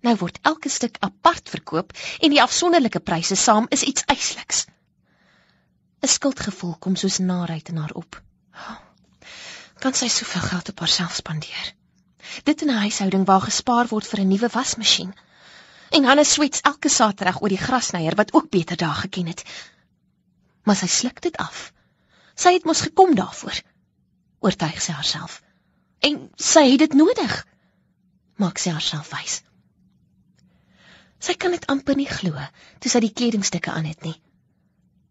Nou 0.01 0.15
word 0.15 0.39
elke 0.42 0.70
stuk 0.70 0.98
apart 1.00 1.50
verkoop 1.50 1.94
en 2.20 2.30
die 2.30 2.42
afsonderlike 2.42 3.00
pryse 3.00 3.36
saam 3.36 3.65
is 3.70 3.84
iets 3.84 4.03
eisliks. 4.06 4.65
'n 6.01 6.08
Skuldgevoel 6.08 6.75
kom 6.80 6.96
soos 6.96 7.18
naait 7.18 7.70
in 7.70 7.77
haar 7.77 7.96
op. 7.96 8.22
Kan 9.84 9.92
sy 10.00 10.08
soveel 10.08 10.46
geld 10.48 10.70
op 10.72 10.80
haarself 10.80 11.16
spandeer? 11.16 11.74
Dit 12.48 12.62
in 12.62 12.70
'n 12.72 12.84
huishouding 12.86 13.25
waar 13.25 13.42
gespaar 13.42 13.88
word 13.88 14.08
vir 14.08 14.20
'n 14.20 14.28
nuwe 14.28 14.50
wasmasjien. 14.54 15.12
En 15.92 16.04
Hannes 16.04 16.32
swets 16.34 16.62
elke 16.62 16.90
Saterdag 16.90 17.42
oor 17.42 17.50
die 17.50 17.66
grasnyer 17.68 18.16
wat 18.16 18.34
ook 18.34 18.50
beter 18.50 18.78
dae 18.78 18.94
geken 18.94 19.28
het. 19.28 19.44
Maar 20.63 20.75
sy 20.75 20.88
sluk 20.88 21.22
dit 21.22 21.38
af. 21.38 21.74
Sy 22.36 22.54
het 22.54 22.63
mos 22.63 22.82
gekom 22.82 23.16
daarvoor. 23.16 23.62
Oortuig 24.40 24.82
sy 24.82 24.92
haarself. 24.92 25.44
En 26.00 26.32
sy 26.36 26.70
het 26.70 26.80
dit 26.80 26.94
nodig. 26.94 27.46
Maak 28.36 28.58
sy 28.58 28.70
haarself 28.70 29.12
wys. 29.12 29.42
Sy 31.20 31.34
kan 31.34 31.52
dit 31.52 31.68
amper 31.68 31.96
nie 31.96 32.10
glo 32.10 32.48
toe 32.80 32.92
sy 32.92 33.00
die 33.00 33.13
kledingstukke 33.13 33.72
aan 33.72 33.86
het 33.86 34.02
nie. 34.02 34.22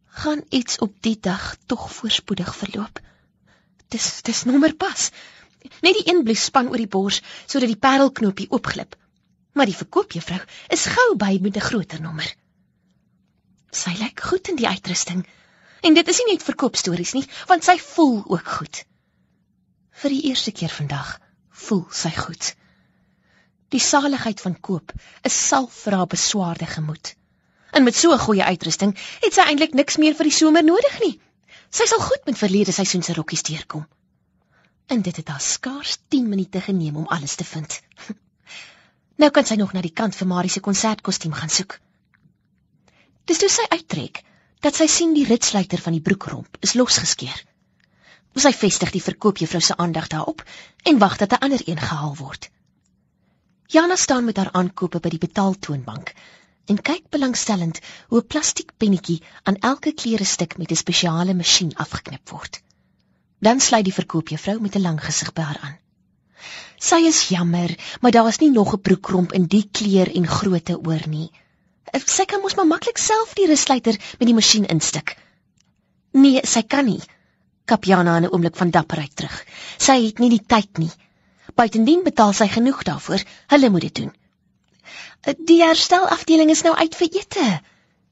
Gaan 0.07 0.45
iets 0.49 0.79
op 0.79 0.97
die 1.01 1.19
dag 1.21 1.57
tog 1.67 1.93
voorspoedig 1.93 2.57
verloop. 2.57 3.01
Dis 3.93 4.23
dis 4.27 4.45
nommer 4.49 4.75
pas. 4.85 5.11
Net 5.85 5.99
die 5.99 6.07
een 6.09 6.23
blouse 6.27 6.49
span 6.49 6.71
oor 6.71 6.81
die 6.81 6.91
bors 6.97 7.21
sodat 7.45 7.69
die 7.71 7.81
parelknopie 7.87 8.49
oopglip. 8.51 8.97
Maar 9.53 9.69
die 9.69 9.77
verkoopjuffrou 9.77 10.41
is 10.77 10.87
gou 10.95 11.09
by 11.21 11.37
met 11.45 11.57
'n 11.57 11.69
groter 11.69 12.01
nommer. 12.01 12.29
Sy 13.71 13.93
lyk 13.99 14.21
goed 14.21 14.49
in 14.49 14.57
die 14.57 14.69
uitrusting. 14.69 15.27
En 15.83 15.95
dit 15.95 16.09
is 16.09 16.19
nie 16.19 16.33
net 16.33 16.43
verkoopstories 16.47 17.13
nie, 17.13 17.27
want 17.47 17.65
sy 17.65 17.79
voel 17.79 18.23
ook 18.27 18.49
goed. 18.59 18.85
Vir 20.03 20.11
die 20.11 20.25
eerste 20.29 20.53
keer 20.53 20.71
vandag 20.71 21.19
voel 21.65 21.87
sy 21.91 22.11
goed. 22.17 22.55
Die 23.69 23.81
saligheid 23.81 24.41
van 24.41 24.61
koop 24.61 24.93
is 25.23 25.37
salf 25.49 25.75
vir 25.85 25.97
haar 25.99 26.07
beswaarde 26.07 26.67
gemoed. 26.67 27.15
En 27.73 27.85
met 27.85 27.97
so 27.97 28.13
'n 28.13 28.19
goeie 28.19 28.45
uitrusting 28.45 28.97
het 29.21 29.35
sy 29.35 29.45
eintlik 29.49 29.75
niks 29.75 29.97
meer 29.97 30.15
vir 30.15 30.25
die 30.25 30.39
somer 30.39 30.65
nodig 30.65 30.99
nie. 31.01 31.21
Sy 31.73 31.87
sal 31.89 32.03
goed 32.05 32.27
met 32.29 32.37
verlede 32.37 32.73
seisoen 32.77 33.03
se 33.03 33.15
rokkies 33.17 33.43
deurkom. 33.49 33.87
En 34.93 35.03
dit 35.03 35.17
het 35.17 35.29
haar 35.29 35.41
skaars 35.41 35.97
10 36.09 36.29
minute 36.29 36.61
geneem 36.61 36.97
om 37.01 37.07
alles 37.07 37.35
te 37.35 37.45
vind. 37.49 37.79
nou 39.23 39.31
kan 39.31 39.49
sy 39.49 39.57
nog 39.57 39.73
na 39.73 39.81
die 39.81 39.95
kant 40.01 40.17
vir 40.19 40.29
Marie 40.29 40.53
se 40.53 40.61
konsertkostuum 40.61 41.33
gaan 41.39 41.53
soek. 41.55 41.79
Dis 43.25 43.41
toe 43.41 43.49
sy 43.49 43.65
uittrek 43.71 44.21
dat 44.61 44.77
sy 44.77 44.87
sien 44.87 45.15
die 45.17 45.25
ritsluiter 45.25 45.81
van 45.81 45.97
die 45.97 46.05
broekromp 46.05 46.61
is 46.61 46.77
losgeskeur. 46.77 47.41
Sy 48.37 48.53
vestig 48.57 48.93
die 48.93 49.05
verkoopjuffrou 49.05 49.61
se 49.65 49.77
aandag 49.77 50.11
daarop 50.13 50.45
en 50.89 51.01
wag 51.01 51.17
dat 51.25 51.33
'n 51.33 51.45
ander 51.49 51.63
een 51.65 51.81
gehaal 51.81 52.17
word. 52.17 52.51
Jana 53.67 53.97
staan 53.97 54.25
met 54.25 54.37
haar 54.37 54.53
aankope 54.53 55.01
by 55.01 55.09
die 55.09 55.25
betaaltoonbank 55.25 56.13
en 56.71 56.83
kyk 56.89 57.09
belangstellend 57.11 57.81
hoe 58.09 58.21
'n 58.21 58.27
plastiek 58.27 58.71
pennetjie 58.77 59.23
aan 59.43 59.57
elke 59.57 59.93
klerestuk 59.93 60.59
met 60.59 60.71
'n 60.71 60.83
spesiale 60.85 61.35
masjien 61.35 61.75
afgeknip 61.75 62.29
word. 62.31 62.63
Dan 63.39 63.61
sluit 63.61 63.85
die 63.85 63.99
verkoopjuffrou 64.01 64.61
met 64.61 64.77
'n 64.77 64.83
lang 64.83 65.05
gesig 65.05 65.33
by 65.33 65.43
haar 65.43 65.59
aan. 65.61 65.79
Sy 66.79 67.01
is 67.07 67.29
jammer, 67.29 67.79
maar 68.01 68.11
daar 68.11 68.29
is 68.29 68.39
nie 68.39 68.51
nog 68.51 68.75
'n 68.75 68.81
broekromp 68.81 69.33
in 69.33 69.47
die 69.47 69.69
kleur 69.73 70.15
en 70.15 70.27
grootte 70.27 70.79
oor 70.79 71.09
nie. 71.09 71.31
Sy 72.07 72.25
kan 72.25 72.41
mos 72.41 72.55
maar 72.55 72.67
maklik 72.67 72.99
self 72.99 73.35
die 73.35 73.47
rusluiter 73.47 73.99
met 74.19 74.27
die 74.27 74.35
masjien 74.35 74.67
instik. 74.67 75.17
Nee, 76.13 76.41
sy 76.45 76.63
kan 76.63 76.85
nie. 76.85 77.03
Kapjana 77.65 78.17
in 78.17 78.25
'n 78.25 78.33
oomblik 78.33 78.57
van 78.57 78.71
dapperheid 78.71 79.17
terug. 79.17 79.45
Sy 79.79 80.07
het 80.07 80.19
nie 80.19 80.31
die 80.31 80.47
tyd 80.47 80.79
nie. 80.79 80.91
Buitendien 81.55 82.03
betaal 82.03 82.33
sy 82.33 82.49
genoeg 82.49 82.83
daarvoor. 82.83 83.23
Hulle 83.47 83.71
moet 83.71 83.81
dit 83.81 83.95
doen. 83.95 84.13
Die 85.23 85.61
herstelafdeling 85.63 86.51
is 86.51 86.65
nou 86.67 86.73
uit 86.75 86.97
vir 86.99 87.09
ete, 87.21 87.45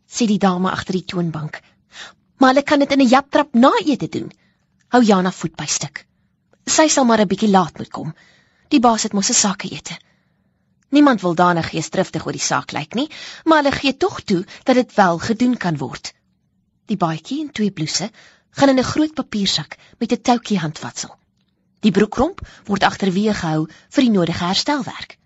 sê 0.07 0.27
die 0.31 0.39
dame 0.39 0.71
agter 0.71 0.95
die 0.95 1.09
toonbank. 1.13 1.57
Maar 2.39 2.53
hulle 2.53 2.63
kan 2.63 2.79
dit 2.79 2.93
in 2.93 3.03
'n 3.03 3.09
japtrap 3.09 3.55
na 3.55 3.73
ete 3.85 4.09
doen. 4.09 4.31
Hou 4.95 5.03
Jana 5.03 5.33
voet 5.33 5.57
by 5.57 5.67
stuk. 5.67 6.07
Sy 6.67 6.87
sal 6.89 7.05
maar 7.05 7.21
'n 7.21 7.27
bietjie 7.27 7.51
laat 7.51 7.79
moet 7.79 7.91
kom. 7.91 8.15
Die 8.69 8.81
baas 8.81 9.03
het 9.03 9.13
mos 9.13 9.29
'n 9.29 9.35
sakke 9.35 9.69
ete. 9.69 9.99
Niemand 10.91 11.21
wil 11.21 11.35
daarna 11.35 11.63
geesdriftig 11.63 12.27
oor 12.27 12.33
die 12.33 12.47
saak 12.47 12.73
lyk 12.73 12.95
nie, 12.95 13.11
maar 13.45 13.63
hulle 13.63 13.77
gee 13.77 13.97
tog 13.97 14.23
toe 14.23 14.45
dat 14.65 14.75
dit 14.75 14.95
wel 14.95 15.19
gedoen 15.19 15.57
kan 15.57 15.77
word. 15.77 16.13
Die 16.87 16.97
baadjie 16.97 17.41
en 17.41 17.51
twee 17.51 17.71
blouse 17.71 18.11
gaan 18.51 18.69
in 18.69 18.79
'n 18.79 18.93
groot 18.93 19.15
papiersak 19.15 19.77
met 19.99 20.13
'n 20.13 20.23
toutjie 20.23 20.59
handvatsel. 20.59 21.19
Die 21.81 21.91
broekromp 21.91 22.41
word 22.65 22.83
agterweë 22.83 23.35
gehou 23.35 23.69
vir 23.89 24.03
die 24.03 24.11
nodige 24.11 24.45
herstelwerk. 24.45 25.20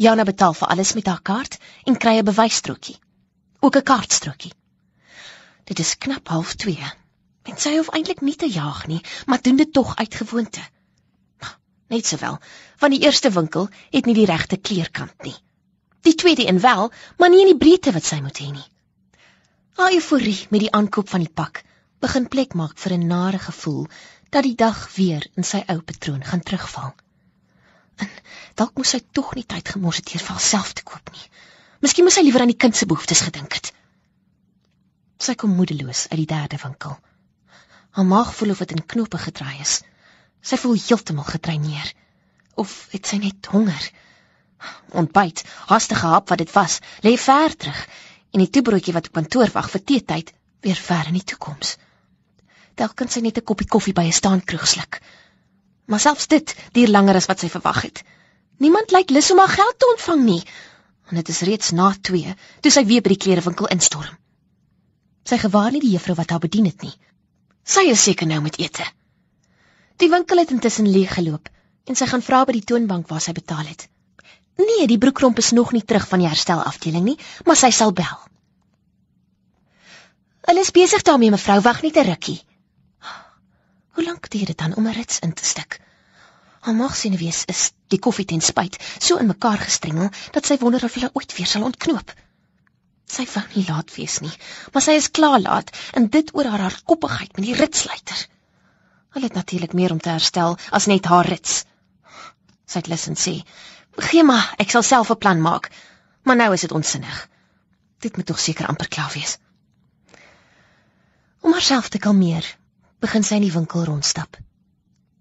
Jana 0.00 0.24
betaal 0.24 0.54
vir 0.56 0.70
alles 0.72 0.94
met 0.96 1.08
haar 1.10 1.20
kaart 1.20 1.58
en 1.84 1.96
kry 2.02 2.16
'n 2.18 2.24
bewysstrokie. 2.24 2.96
Ook 3.60 3.76
'n 3.76 3.82
kaartstrokie. 3.90 4.52
Dit 5.64 5.78
is 5.78 5.98
knap 5.98 6.28
0.30. 6.28 6.96
En 7.42 7.56
sy 7.56 7.76
hoef 7.76 7.90
eintlik 7.92 8.20
nie 8.20 8.36
te 8.36 8.48
jaag 8.48 8.86
nie, 8.86 9.00
maar 9.26 9.42
doen 9.42 9.56
dit 9.56 9.72
tog 9.72 9.96
uit 9.96 10.14
gewoonte. 10.14 10.60
Net 11.88 12.06
sowel, 12.06 12.38
van 12.76 12.90
die 12.90 13.00
eerste 13.00 13.30
winkel 13.30 13.68
het 13.90 14.06
nie 14.06 14.14
die 14.14 14.24
regte 14.24 14.56
kleerkant 14.56 15.22
nie. 15.22 15.36
Die 16.00 16.14
tweede 16.14 16.48
een 16.48 16.60
wel, 16.60 16.92
maar 17.18 17.30
nie 17.30 17.40
in 17.40 17.52
die 17.52 17.58
breedte 17.64 17.92
wat 17.92 18.04
sy 18.04 18.20
moet 18.20 18.38
hê 18.38 18.50
nie. 18.52 18.68
Haar 19.74 19.92
euforie 19.92 20.46
met 20.50 20.60
die 20.60 20.72
aankoop 20.72 21.08
van 21.08 21.20
die 21.20 21.34
pak 21.34 21.62
begin 21.98 22.28
plek 22.28 22.54
maak 22.54 22.78
vir 22.78 22.92
'n 22.96 23.06
nare 23.06 23.38
gevoel 23.38 23.86
dat 24.30 24.42
die 24.42 24.54
dag 24.54 24.94
weer 24.94 25.26
in 25.36 25.44
sy 25.44 25.62
ou 25.66 25.80
patroon 25.80 26.24
gaan 26.24 26.40
terugval. 26.40 26.94
En 28.00 28.10
dalk 28.60 28.76
moes 28.78 28.94
sy 28.96 29.00
tog 29.18 29.34
nie 29.36 29.46
tyd 29.54 29.68
gemors 29.74 30.00
het 30.02 30.12
hier 30.12 30.24
vir 30.24 30.36
haarself 30.36 30.72
te 30.76 30.86
koop 30.86 31.12
nie. 31.14 31.26
Miskien 31.84 32.04
moes 32.06 32.18
sy 32.18 32.24
liewer 32.26 32.44
aan 32.44 32.52
die 32.52 32.62
kind 32.64 32.76
se 32.76 32.88
behoeftes 32.88 33.22
gedink 33.28 33.56
het. 33.56 33.72
Sy 35.20 35.36
kom 35.36 35.54
moedeloos 35.56 36.06
uit 36.10 36.18
die 36.22 36.28
derde 36.28 36.58
winkel. 36.62 36.96
Haar 37.96 38.06
maag 38.08 38.34
voel 38.36 38.54
of 38.54 38.62
dit 38.62 38.76
in 38.76 38.86
knope 38.92 39.18
gedraai 39.18 39.60
is. 39.60 39.80
Sy 40.40 40.56
voel 40.60 40.78
heeltemal 40.80 41.28
getreineer. 41.28 41.92
Of 42.60 42.86
het 42.92 43.08
sy 43.08 43.18
net 43.20 43.48
honger? 43.52 43.90
Ontbyt, 45.00 45.42
hastige 45.72 46.08
hap 46.12 46.28
wat 46.32 46.40
dit 46.42 46.52
was, 46.54 46.78
lê 47.04 47.16
ver 47.20 47.56
terug 47.56 47.80
en 48.30 48.42
die 48.44 48.50
toebroodjie 48.54 48.94
wat 48.94 49.08
op 49.10 49.16
kantoor 49.18 49.50
wag 49.54 49.70
vir 49.72 49.82
teetyd 49.90 50.32
weer 50.64 50.80
ver 50.88 51.08
in 51.10 51.16
die 51.18 51.26
toekoms. 51.32 51.76
Telkens 52.80 53.16
sy 53.16 53.20
net 53.24 53.38
'n 53.38 53.48
koppie 53.50 53.68
koffie 53.74 53.96
by 53.96 54.04
'n 54.08 54.18
staankroeg 54.20 54.66
sluk. 54.66 55.00
Maar 55.90 56.00
selfs 56.00 56.30
dit 56.30 56.54
duur 56.76 56.92
langer 56.94 57.18
as 57.18 57.26
wat 57.30 57.42
sy 57.42 57.50
verwag 57.50 57.82
het. 57.82 58.02
Niemand 58.62 58.92
lyk 58.94 59.10
lus 59.10 59.30
om 59.34 59.42
haar 59.42 59.54
geld 59.56 59.78
te 59.78 59.88
ontvang 59.90 60.24
nie. 60.24 60.42
En 61.10 61.18
dit 61.18 61.28
is 61.34 61.40
reeds 61.48 61.70
na 61.74 61.90
2 62.08 62.34
toe 62.62 62.72
sy 62.72 62.84
weer 62.86 63.02
by 63.02 63.14
die 63.14 63.22
klerewinkel 63.24 63.70
instorm. 63.74 64.14
Sy 65.26 65.38
gewaar 65.42 65.72
nie 65.74 65.82
die 65.82 65.94
juffrou 65.94 66.16
wat 66.18 66.30
haar 66.30 66.42
bedien 66.42 66.68
het 66.70 66.82
nie. 66.86 66.94
Sy 67.66 67.88
is 67.90 68.02
seker 68.06 68.28
nou 68.30 68.40
met 68.44 68.58
ete. 68.62 68.86
Die 70.00 70.08
winkel 70.08 70.38
het 70.40 70.52
intussen 70.54 70.88
leeg 70.88 71.14
geloop 71.18 71.50
en 71.90 71.98
sy 71.98 72.06
gaan 72.06 72.22
vra 72.22 72.44
by 72.46 72.54
die 72.56 72.66
toonbank 72.72 73.08
waar 73.10 73.22
sy 73.24 73.34
betaal 73.36 73.66
het. 73.66 73.88
Nee, 74.60 74.86
die 74.86 74.98
broekromp 74.98 75.38
is 75.42 75.50
nog 75.56 75.72
nie 75.72 75.82
terug 75.82 76.06
van 76.08 76.22
die 76.22 76.28
herstelafdeling 76.28 77.04
nie, 77.04 77.18
maar 77.46 77.58
sy 77.58 77.70
sal 77.74 77.92
bel. 77.96 78.18
Hulle 80.48 80.62
is 80.64 80.72
besig 80.76 81.02
daarmee, 81.06 81.32
mevrou, 81.34 81.60
wag 81.64 81.82
net 81.82 81.96
'n 81.96 82.06
rukkie. 82.12 82.40
Hoe 84.00 84.08
lank 84.08 84.30
duur 84.30 84.46
dit 84.46 84.58
dan 84.58 84.74
om 84.76 84.86
'n 84.88 84.92
rits 84.96 85.18
in 85.18 85.32
te 85.32 85.44
stik? 85.44 85.80
Haar 86.60 86.74
magsenuwees 86.74 87.42
is 87.44 87.72
die 87.92 87.98
koffie 87.98 88.24
ten 88.24 88.40
spyt 88.40 88.76
so 88.98 89.16
in 89.16 89.26
mekaar 89.26 89.58
gestrengel 89.58 90.08
dat 90.36 90.46
sy 90.46 90.56
wonder 90.62 90.84
of 90.84 90.94
hulle 90.94 91.10
ooit 91.12 91.34
weer 91.36 91.46
sal 91.46 91.66
ontknoop. 91.66 92.14
Sy 93.04 93.26
wou 93.34 93.42
nie 93.54 93.64
laat 93.66 93.92
wees 93.96 94.14
nie, 94.24 94.32
maar 94.72 94.82
sy 94.86 94.94
is 95.00 95.10
klaar 95.18 95.40
laat 95.40 95.72
en 95.92 96.08
dit 96.08 96.32
oor 96.34 96.48
haar 96.48 96.64
hardkoppigheid 96.66 97.36
met 97.36 97.44
die 97.44 97.56
ritsluiter. 97.58 98.22
Hulle 99.10 99.28
het 99.28 99.36
natuurlik 99.36 99.72
meer 99.72 99.92
om 99.92 100.00
te 100.00 100.14
herstel 100.16 100.56
as 100.70 100.86
net 100.86 101.04
haar 101.04 101.28
rits. 101.28 101.64
Sy 102.66 102.78
het 102.80 102.88
lus 102.88 103.06
en 103.06 103.20
sê: 103.24 103.34
"Gee 104.08 104.24
maar, 104.24 104.54
ek 104.56 104.70
sal 104.70 104.82
self 104.82 105.10
'n 105.10 105.18
plan 105.18 105.42
maak." 105.42 105.68
Maar 106.22 106.36
nou 106.36 106.52
is 106.52 106.60
dit 106.60 106.72
onsinnig. 106.72 107.28
Dit 107.98 108.16
moet 108.16 108.26
tog 108.26 108.40
seker 108.40 108.66
amper 108.66 108.88
klaar 108.88 109.12
wees. 109.12 109.36
Om 111.40 111.52
haarself 111.52 111.88
te 111.88 111.98
kalmeer, 111.98 112.56
begin 113.00 113.24
sy 113.24 113.38
in 113.40 113.46
die 113.46 113.54
winkel 113.54 113.84
rondstap. 113.88 114.36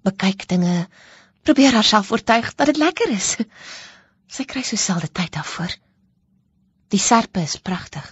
Bekyk 0.07 0.47
dinge, 0.51 0.87
probeer 1.47 1.75
haarself 1.75 2.11
oortuig 2.11 2.51
dat 2.55 2.71
dit 2.71 2.79
lekker 2.79 3.11
is. 3.15 3.35
Sy 4.35 4.45
kry 4.45 4.61
so 4.61 4.77
selde 4.77 5.09
tyd 5.09 5.31
daarvoor. 5.33 5.71
Die 6.93 7.01
serpe 7.01 7.41
is 7.41 7.57
pragtig. 7.57 8.05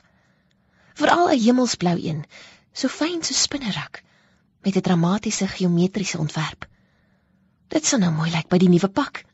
Veral 0.98 1.30
'n 1.30 1.40
hemelsblou 1.44 1.98
een, 2.02 2.24
so 2.74 2.90
fyn 2.90 3.22
so 3.24 3.34
spinnerak 3.34 4.02
met 4.66 4.76
'n 4.76 4.82
dramatiese 4.82 5.48
geometriese 5.48 6.18
ontwerp. 6.18 6.66
Dit 7.68 7.86
sou 7.86 8.00
nou 8.02 8.12
mooi 8.12 8.32
lyk 8.32 8.50
by 8.50 8.58
die 8.58 8.70
nuwe 8.70 8.90
pak. 8.90 9.26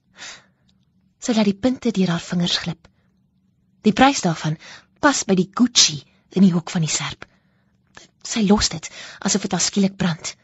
Sy 1.19 1.33
laat 1.33 1.45
die 1.45 1.61
punte 1.65 1.91
deur 1.91 2.09
haar 2.09 2.25
vingers 2.31 2.57
glip. 2.57 2.87
Die 3.81 3.93
prys 3.93 4.21
daarvan 4.21 4.57
pas 4.99 5.23
by 5.23 5.35
die 5.35 5.49
Gucci 5.53 6.03
in 6.29 6.41
die 6.41 6.51
hoek 6.51 6.69
van 6.69 6.81
die 6.81 6.91
serp. 6.91 7.25
Sy 8.23 8.45
los 8.47 8.69
dit 8.69 8.89
asof 9.19 9.41
dit 9.41 9.61
skielik 9.61 9.95
brand. 9.97 10.35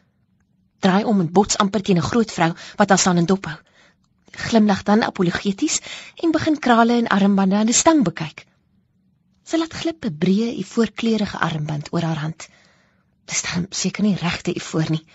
Draai 0.79 1.03
om 1.03 1.19
en 1.19 1.31
bots 1.31 1.57
amper 1.57 1.81
teen 1.81 1.97
'n 1.97 2.09
groot 2.11 2.31
vrou 2.31 2.51
wat 2.77 2.89
haar 2.89 2.99
staan 2.99 3.17
en 3.17 3.25
dophou. 3.25 3.57
Glimlag 4.31 4.83
dan 4.83 5.03
apologeties 5.03 5.79
en 6.15 6.31
begin 6.31 6.59
krale 6.59 6.93
en 6.93 7.07
armbande 7.07 7.55
aan 7.55 7.71
die 7.71 7.75
stang 7.75 8.03
bekyk. 8.03 8.45
Sy 9.43 9.57
laat 9.57 9.73
glip 9.73 10.05
'n 10.05 10.17
breë, 10.17 10.63
voorkleurige 10.63 11.37
armband 11.37 11.93
oor 11.93 12.01
haar 12.01 12.21
hand. 12.25 12.47
Dis 13.25 13.41
dan 13.41 13.65
seker 13.69 14.03
nie 14.03 14.15
regte 14.15 14.53
u 14.55 14.59
voor 14.59 14.89
nie. 14.89 15.05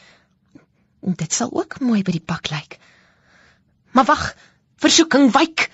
Dit 1.00 1.32
sal 1.32 1.50
ook 1.52 1.80
mooi 1.80 2.02
by 2.02 2.10
die 2.10 2.24
pak 2.32 2.50
lyk. 2.50 2.78
Maar 3.92 4.04
wag, 4.04 4.34
versoeking 4.76 5.32
wyk. 5.32 5.70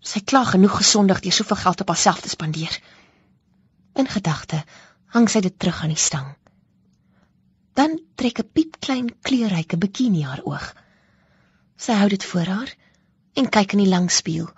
Sy 0.00 0.20
kla 0.20 0.44
genoeg 0.44 0.76
gesondig 0.76 1.20
deur 1.20 1.32
soveel 1.32 1.56
geld 1.56 1.80
op 1.80 1.88
haarself 1.88 2.20
te 2.20 2.28
spandeer. 2.28 2.80
In 3.94 4.08
gedagte 4.08 4.64
hang 5.14 5.28
sy 5.30 5.40
dit 5.46 5.58
terug 5.58 5.82
aan 5.82 5.94
die 5.94 6.04
stang. 6.04 6.34
Dan 7.78 7.98
trek 8.18 8.38
'n 8.42 8.50
piepklein 8.52 9.08
kleurryke 9.26 9.76
bikini 9.76 10.22
haar 10.22 10.42
oog. 10.44 10.66
Sy 11.76 11.92
hou 12.00 12.08
dit 12.08 12.24
voor 12.24 12.48
haar 12.56 12.70
en 13.34 13.48
kyk 13.48 13.72
in 13.72 13.82
die 13.84 13.92
lang 13.94 14.10
spieël. 14.10 14.50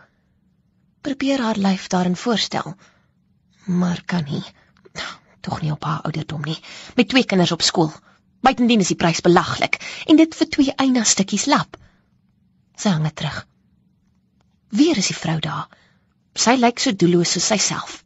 Probeer 1.01 1.41
haar 1.41 1.59
lyf 1.59 1.87
daarin 1.89 2.17
voorstel, 2.17 2.75
maar 3.65 4.03
kan 4.05 4.25
nie 4.25 4.45
tog 5.47 5.63
nie 5.63 5.73
op 5.73 5.85
haar 5.85 6.03
ouderdom 6.09 6.43
nie, 6.43 6.59
met 6.99 7.09
twee 7.09 7.25
kinders 7.25 7.53
op 7.55 7.63
skool. 7.63 7.93
Buitendien 8.43 8.83
is 8.83 8.91
die 8.93 8.99
prys 8.99 9.23
belaglik 9.23 9.79
en 10.11 10.19
dit 10.19 10.35
vir 10.39 10.49
twee 10.57 10.75
eina 10.83 11.05
stukkies 11.05 11.47
lap. 11.53 11.79
Sy 12.77 12.93
hang 12.95 13.07
terug. 13.15 13.45
Weer 14.69 14.99
is 14.99 15.13
die 15.13 15.19
vrou 15.19 15.39
daar. 15.41 15.69
Sy 16.35 16.57
lyk 16.59 16.83
so 16.83 16.93
doelloos 16.93 17.37
soos 17.37 17.47
sy 17.53 17.59
self. 17.63 18.03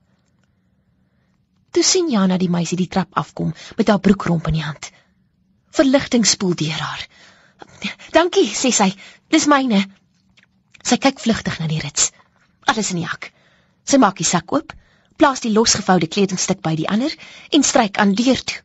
Toe 1.71 1.83
sien 1.87 2.11
Jana 2.11 2.37
die 2.39 2.51
meisie 2.51 2.77
die 2.77 2.89
trap 2.89 3.15
afkom 3.23 3.55
met 3.77 3.89
haar 3.89 4.01
broekromp 4.01 4.47
in 4.51 4.59
die 4.59 4.65
hand. 4.65 4.91
Verligting 5.71 6.27
spoel 6.27 6.55
deur 6.55 6.81
haar. 6.81 7.07
"Dankie," 8.13 8.49
sê 8.55 8.73
sy. 8.73 8.91
"Dis 9.29 9.47
myne." 9.47 9.85
Sy 10.83 10.97
kyk 10.97 11.21
vlugtig 11.21 11.59
na 11.61 11.67
die 11.67 11.81
rits. 11.81 12.11
Alles 12.65 12.91
in 12.91 12.97
die 12.97 13.07
hak. 13.07 13.33
Sy 13.85 13.99
maak 13.99 14.17
die 14.17 14.31
sak 14.33 14.53
oop 14.53 14.73
plaas 15.21 15.43
die 15.45 15.53
losgevoude 15.53 16.09
kledingstuk 16.09 16.63
by 16.65 16.75
die 16.79 16.89
ander 16.89 17.13
en 17.53 17.63
stryk 17.63 17.99
aan 17.99 18.15
deur 18.17 18.41
toe. 18.41 18.61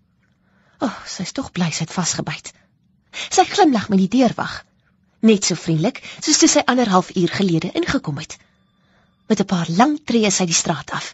O, 0.79 0.87
oh, 0.87 0.95
sy's 1.05 1.33
tog 1.35 1.51
bly 1.51 1.67
sy 1.71 1.83
het 1.83 1.91
vasgebyt. 1.95 2.53
Sy 3.11 3.43
glimlag 3.49 3.89
met 3.91 3.99
die 3.99 4.11
deurwag, 4.17 4.63
net 5.29 5.47
so 5.47 5.59
vriendelik 5.59 6.01
soos 6.19 6.39
toe 6.39 6.49
sy 6.51 6.63
anderhalf 6.73 7.11
uur 7.15 7.31
gelede 7.39 7.71
ingekom 7.81 8.21
het. 8.23 8.37
Met 9.27 9.41
'n 9.41 9.51
paar 9.51 9.69
lang 9.69 9.99
tree 10.05 10.31
sy 10.31 10.45
die 10.45 10.59
straat 10.61 10.91
af. 10.91 11.13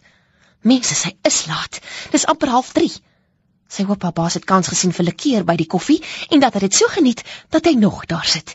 Mense, 0.62 0.94
sy 0.94 1.16
is 1.26 1.46
laat. 1.50 1.80
Dis 2.12 2.26
amper 2.30 2.48
03:30. 2.48 3.00
Sy 3.72 3.86
hoop 3.88 4.02
haar 4.04 4.12
baas 4.12 4.36
het 4.36 4.44
kans 4.44 4.68
gesien 4.68 4.92
vir 4.92 5.06
'n 5.08 5.16
keer 5.22 5.44
by 5.48 5.56
die 5.56 5.66
koffie 5.74 6.02
en 6.30 6.40
dat 6.40 6.54
hy 6.54 6.60
dit 6.60 6.74
so 6.74 6.88
geniet 6.88 7.22
dat 7.50 7.64
hy 7.64 7.72
nog 7.74 8.04
daar 8.06 8.24
sit. 8.24 8.54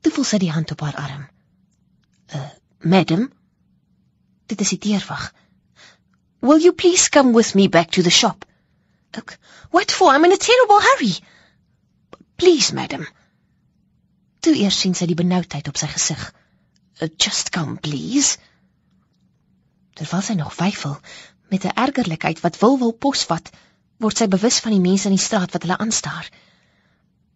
Toe 0.00 0.12
voel 0.12 0.24
sy 0.24 0.38
die 0.38 0.50
hand 0.50 0.70
op 0.70 0.80
haar 0.80 0.96
arm. 0.96 1.28
"Uh, 2.34 2.50
madam, 2.80 3.32
dit 4.46 4.60
is 4.60 4.68
die 4.68 4.78
deurwag. 4.78 5.32
Will 6.40 6.60
you 6.60 6.72
please 6.72 7.08
come 7.10 7.32
with 7.32 7.54
me 7.54 7.68
back 7.68 7.90
to 7.90 8.02
the 8.02 8.10
shop?" 8.10 8.44
"Ok, 9.16 9.36
what 9.70 9.92
for? 9.92 10.14
I'm 10.14 10.24
in 10.24 10.32
a 10.32 10.36
terrible 10.36 10.80
hurry." 10.80 11.14
"Please, 12.36 12.74
madam." 12.74 13.06
Toe 14.40 14.54
eers 14.54 14.80
sien 14.80 14.94
sy 14.94 15.06
die 15.06 15.14
benoudheid 15.14 15.68
op 15.68 15.76
sy 15.76 15.86
gesig. 15.86 16.34
Uh, 17.00 17.08
"Just 17.16 17.50
come, 17.50 17.76
please." 17.76 18.36
Terwyl 19.96 20.24
sy 20.24 20.34
nog 20.36 20.56
weifel 20.58 20.98
met 21.48 21.64
'n 21.64 21.76
ergerlikheid 21.84 22.40
wat 22.44 22.58
wil 22.60 22.78
wil 22.78 22.92
posvat, 22.92 23.50
word 23.98 24.18
sy 24.18 24.26
bewus 24.28 24.58
van 24.60 24.72
die 24.72 24.84
mense 24.88 25.08
in 25.08 25.16
die 25.16 25.24
straat 25.24 25.52
wat 25.52 25.62
hulle 25.62 25.78
aanstaar. 25.78 26.28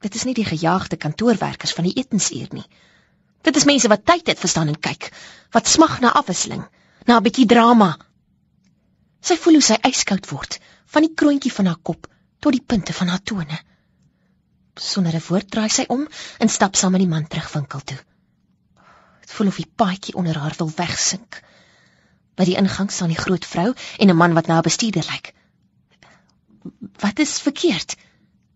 Dit 0.00 0.14
is 0.14 0.24
nie 0.24 0.34
die 0.34 0.44
gejaagde 0.44 0.96
kantoorwerkers 0.96 1.72
van 1.72 1.84
die 1.88 1.96
etensuur 2.02 2.48
nie. 2.56 2.66
Dit 3.42 3.56
is 3.56 3.64
mense 3.64 3.88
wat 3.88 4.04
tyd 4.04 4.26
het 4.26 4.38
verstaan 4.38 4.68
en 4.68 4.80
kyk, 4.80 5.08
wat 5.56 5.68
smag 5.68 6.00
na 6.00 6.12
afwisseling, 6.12 6.64
na 7.06 7.16
'n 7.16 7.22
bietjie 7.22 7.46
drama. 7.46 7.96
Sy 9.20 9.36
voel 9.36 9.58
hoe 9.58 9.62
sy 9.62 9.76
yskoud 9.88 10.30
word 10.30 10.60
van 10.92 11.02
die 11.02 11.14
kroontjie 11.14 11.52
van 11.52 11.66
haar 11.66 11.82
kop 11.82 12.06
tot 12.40 12.52
die 12.52 12.64
punte 12.66 12.92
van 12.92 13.08
haar 13.08 13.22
tone. 13.22 13.58
Sonder 14.76 15.14
'n 15.14 15.26
woord 15.28 15.50
draai 15.50 15.68
sy 15.68 15.84
om 15.88 16.08
en 16.38 16.48
stap 16.48 16.76
saam 16.76 16.92
met 16.92 17.00
die 17.00 17.08
man 17.08 17.26
terug 17.26 17.52
winkel 17.52 17.80
toe. 17.80 17.98
Dit 19.20 19.30
voel 19.30 19.46
of 19.46 19.56
die 19.56 19.72
paadjie 19.76 20.14
onder 20.14 20.38
haar 20.38 20.54
wil 20.58 20.72
wegsink. 20.76 21.42
By 22.40 22.46
die 22.48 22.56
ingang 22.56 22.88
staan 22.88 23.12
die 23.12 23.20
groot 23.20 23.44
vrou 23.44 23.74
en 23.98 24.08
'n 24.08 24.16
man 24.16 24.36
wat 24.38 24.46
na 24.48 24.58
'n 24.58 24.68
bestuurder 24.68 25.04
lyk. 25.12 25.34
Wat 27.04 27.18
is 27.18 27.40
verkeerd? 27.40 27.96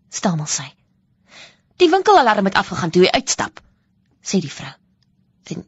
stamel 0.09 0.47
sy. 0.49 0.65
Die 1.81 1.89
winkelalarm 1.91 2.47
het 2.49 2.55
afgegaan 2.55 2.93
toe 2.95 3.03
hy 3.03 3.11
uitstap, 3.19 3.59
sê 4.23 4.39
die 4.39 4.51
vrou. 4.51 4.71
En, 5.53 5.65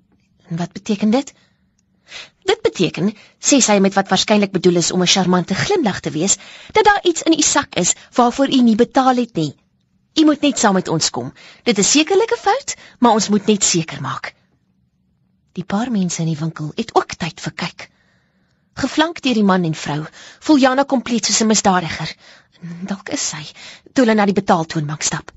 en 0.47 0.61
wat 0.61 0.73
beteken 0.73 1.11
dit? 1.11 1.33
Dit 2.47 2.61
beteken, 2.63 3.11
sê 3.43 3.59
sy 3.63 3.75
met 3.83 3.97
wat 3.99 4.09
waarskynlik 4.13 4.53
bedoel 4.55 4.79
is 4.81 4.91
om 4.95 5.03
'n 5.03 5.13
charmante 5.13 5.55
glimlag 5.55 5.99
te 5.99 6.11
wees, 6.11 6.37
dat 6.71 6.85
daar 6.85 7.03
iets 7.03 7.21
in 7.21 7.37
u 7.37 7.41
sak 7.41 7.75
is 7.75 7.93
waarvoor 8.13 8.49
u 8.49 8.61
nie 8.61 8.75
betaal 8.75 9.15
het 9.15 9.35
nie. 9.35 9.55
U 10.19 10.25
moet 10.25 10.41
net 10.41 10.59
saam 10.59 10.73
met 10.73 10.87
ons 10.87 11.09
kom. 11.09 11.33
Dit 11.63 11.77
is 11.77 11.91
sekerlik 11.91 12.31
'n 12.31 12.43
fout, 12.47 12.75
maar 12.99 13.11
ons 13.11 13.29
moet 13.29 13.45
net 13.45 13.63
seker 13.63 14.01
maak. 14.01 14.33
Die 15.53 15.65
paar 15.65 15.91
mense 15.91 16.21
in 16.21 16.27
die 16.27 16.39
winkel 16.39 16.71
het 16.75 16.95
ook 16.95 17.13
tyd 17.13 17.41
vir 17.41 17.53
kyk. 17.53 17.89
Geflank 18.77 19.21
deur 19.25 19.33
die 19.33 19.43
man 19.43 19.63
en 19.65 19.75
vrou, 19.75 20.03
voel 20.45 20.59
Jana 20.61 20.83
kompleet 20.83 21.25
soos 21.25 21.41
'n 21.41 21.49
misdadiger. 21.49 22.09
Dalk 22.89 23.09
is 23.15 23.23
sy 23.29 23.43
toe 23.93 24.03
hulle 24.03 24.15
na 24.17 24.25
die 24.25 24.37
betaaltoonbank 24.37 25.01
stap. 25.01 25.31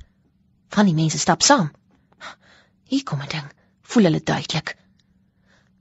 Van 0.76 0.88
die 0.88 0.94
mense 0.94 1.18
stap 1.18 1.42
saam. 1.42 1.70
Hier 2.92 3.04
kom 3.04 3.22
'n 3.22 3.28
ding, 3.28 3.46
voel 3.82 4.08
hulle 4.08 4.20
duidelik. 4.22 4.76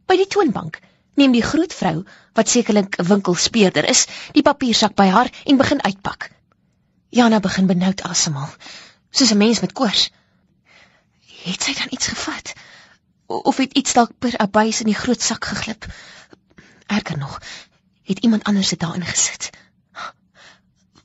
By 0.08 0.16
die 0.16 0.28
toonbank 0.28 0.80
neem 1.20 1.36
die 1.36 1.44
groot 1.44 1.74
vrou, 1.74 2.06
wat 2.34 2.50
sekerlik 2.50 3.00
'n 3.00 3.08
winkelspeurder 3.12 3.90
is, 3.90 4.06
die 4.32 4.46
papiersak 4.50 4.96
by 4.96 5.08
haar 5.16 5.30
en 5.46 5.58
begin 5.58 5.84
uitpak. 5.84 6.32
Jana 7.10 7.40
begin 7.40 7.68
benoud 7.68 8.02
asemhaal, 8.02 8.54
soos 9.12 9.32
'n 9.32 9.38
mens 9.38 9.60
met 9.60 9.74
koors. 9.74 10.12
Het 11.44 11.62
sy 11.64 11.74
dan 11.74 11.88
iets 11.90 12.08
gevat? 12.08 12.54
Of 13.28 13.58
het 13.58 13.74
iets 13.74 13.94
dalk 13.94 14.12
per 14.20 14.38
abuis 14.38 14.80
in 14.80 14.86
die 14.86 15.02
groot 15.04 15.22
sak 15.22 15.46
geglip? 15.46 15.86
Erger 16.90 17.18
nog, 17.18 17.42
het 18.04 18.20
iemand 18.20 18.44
anders 18.44 18.70
dit 18.70 18.80
daarin 18.80 19.06
gesit. 19.06 19.50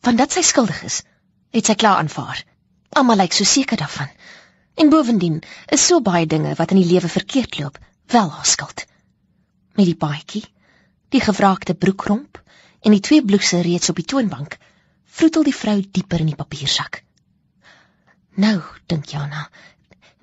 Want 0.00 0.18
dat 0.18 0.32
sy 0.32 0.40
skuldig 0.40 0.82
is, 0.82 1.02
het 1.52 1.68
sy 1.68 1.74
klaar 1.76 2.00
aanvaar. 2.00 2.40
Almal 2.96 3.20
lyk 3.20 3.32
so 3.36 3.44
seker 3.44 3.76
daarvan. 3.76 4.08
En 4.80 4.88
bovendien 4.88 5.42
is 5.76 5.86
so 5.86 6.00
baie 6.00 6.26
dinge 6.26 6.54
wat 6.56 6.72
in 6.72 6.80
die 6.80 6.88
lewe 6.88 7.08
verkeerd 7.08 7.58
loop, 7.58 7.76
wel 8.06 8.30
haar 8.30 8.46
skuld. 8.48 8.86
Met 9.76 9.90
die 9.90 9.96
baadjie, 9.96 10.42
die 11.12 11.20
gewraakte 11.20 11.74
broekromp 11.74 12.40
en 12.80 12.96
die 12.96 13.00
twee 13.00 13.24
blouse 13.24 13.60
reeds 13.60 13.92
op 13.92 14.00
die 14.00 14.08
toonbank, 14.12 14.56
vroetel 15.04 15.44
die 15.44 15.56
vrou 15.56 15.76
dieper 15.84 16.24
in 16.24 16.32
die 16.32 16.38
papiersak. 16.38 17.02
Nou, 18.40 18.56
dink 18.86 19.12
Jana, 19.12 19.48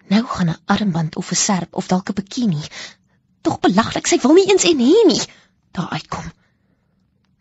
nou 0.09 0.23
gaan 0.25 0.49
'n 0.49 0.61
armband 0.65 1.15
of 1.15 1.31
'n 1.31 1.43
serp 1.43 1.75
of 1.75 1.87
dalk 1.87 2.09
'n 2.09 2.13
bikini. 2.13 2.63
Tog 3.41 3.59
belaglik, 3.59 4.07
sy 4.07 4.19
wil 4.21 4.33
nie 4.33 4.49
eens 4.49 4.63
en 4.63 4.79
hê 4.79 5.05
nie 5.05 5.21
daar 5.71 5.89
uitkom. 5.89 6.31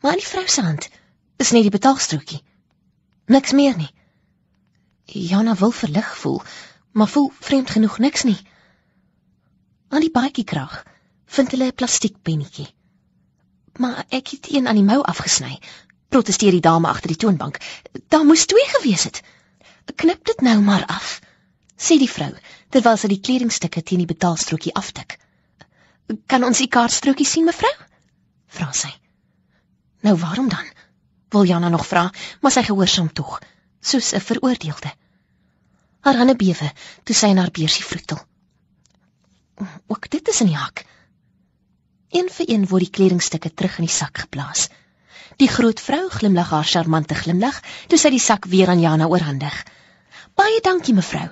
Maar 0.01 0.19
die 0.19 0.27
vrou 0.27 0.47
se 0.49 0.63
hand 0.63 0.89
is 1.37 1.51
net 1.51 1.63
die 1.63 1.75
betaalstrokie. 1.75 2.43
Niks 3.27 3.53
meer 3.53 3.77
nie. 3.77 3.91
Jana 5.05 5.55
wil 5.55 5.71
verlig 5.71 6.17
voel, 6.19 6.43
maar 6.93 7.09
voel 7.09 7.33
vreemd 7.41 7.71
genoeg 7.71 7.99
niks 7.99 8.23
nie. 8.23 8.39
Aan 9.89 10.01
die 10.01 10.11
baadjie 10.11 10.45
krag 10.45 10.83
vind 11.27 11.51
hulle 11.51 11.71
'n 11.71 11.75
plastiek 11.75 12.23
pennetjie. 12.23 12.69
Maar 13.79 14.05
ek 14.09 14.29
het 14.29 14.53
een 14.53 14.67
aan 14.67 14.75
die 14.75 14.85
mou 14.85 15.03
afgesny. 15.03 15.59
Protesteer 16.09 16.51
die 16.51 16.61
dame 16.61 16.89
agter 16.89 17.09
die 17.09 17.17
toonbank. 17.17 17.59
Daar 18.09 18.25
moes 18.25 18.47
twee 18.47 18.67
gewees 18.67 19.05
het. 19.05 19.23
Knip 19.95 20.25
dit 20.25 20.41
nou 20.41 20.61
maar 20.61 20.87
af, 20.87 21.21
sê 21.77 21.99
die 21.99 22.11
vrou 22.11 22.33
terwyl 22.71 22.97
sy 22.97 23.09
die 23.09 23.21
kledingstukke 23.21 23.83
teen 23.83 23.99
die 23.99 24.11
betaalstrokie 24.11 24.75
aftik. 24.75 25.19
Kan 26.27 26.45
ons 26.45 26.61
u 26.61 26.67
kaartstrokie 26.67 27.27
sien, 27.27 27.45
mevrou? 27.45 27.73
Vra 28.57 28.73
sy. 28.77 28.91
Nou 30.07 30.17
waarom 30.19 30.49
dan? 30.49 30.67
Wil 31.31 31.47
Jana 31.47 31.69
nog 31.69 31.87
vra, 31.87 32.11
maar 32.41 32.53
sy 32.53 32.63
gehoorsaam 32.67 33.13
tog, 33.13 33.39
soos 33.81 34.13
'n 34.15 34.21
veroordeelde. 34.21 34.93
Haar 36.01 36.17
hande 36.17 36.37
bewe 36.37 36.73
toe 37.05 37.15
sy 37.15 37.27
in 37.27 37.39
haar 37.39 37.51
beursie 37.51 37.85
vroetel. 37.85 38.19
Ook 39.87 40.11
dit 40.11 40.29
is 40.29 40.41
in 40.41 40.47
die 40.47 40.57
hak. 40.57 40.85
Een 42.09 42.31
vir 42.33 42.51
een 42.51 42.67
word 42.67 42.83
die 42.83 42.91
kledingstukke 42.91 43.55
terug 43.55 43.79
in 43.79 43.87
die 43.87 43.95
sak 43.95 44.19
geplaas. 44.19 44.69
Die 45.37 45.49
groot 45.49 45.81
vrou 45.81 46.09
glimlag 46.11 46.51
haar 46.51 46.65
charmante 46.65 47.15
glimlag 47.15 47.61
toe 47.89 47.99
sy 47.99 48.11
die 48.11 48.25
sak 48.27 48.45
weer 48.45 48.69
aan 48.69 48.81
Jana 48.81 49.07
oorhandig. 49.07 49.67
"Baie 50.35 50.61
dankie, 50.61 50.95
mevrou," 50.95 51.29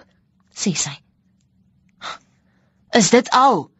sê 0.55 0.75
sy. 0.77 0.95
"Is 2.93 3.11
dit 3.11 3.31
al?" 3.31 3.71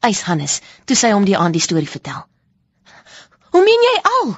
eis 0.00 0.22
Hannes 0.22 0.60
toe 0.84 0.96
sy 0.96 1.10
hom 1.12 1.24
die 1.24 1.36
aan 1.36 1.52
die 1.52 1.60
storie 1.60 1.88
vertel. 1.88 2.29
Hoe 3.50 3.62
meen 3.64 3.86
jy 3.86 3.94
al? 4.10 4.34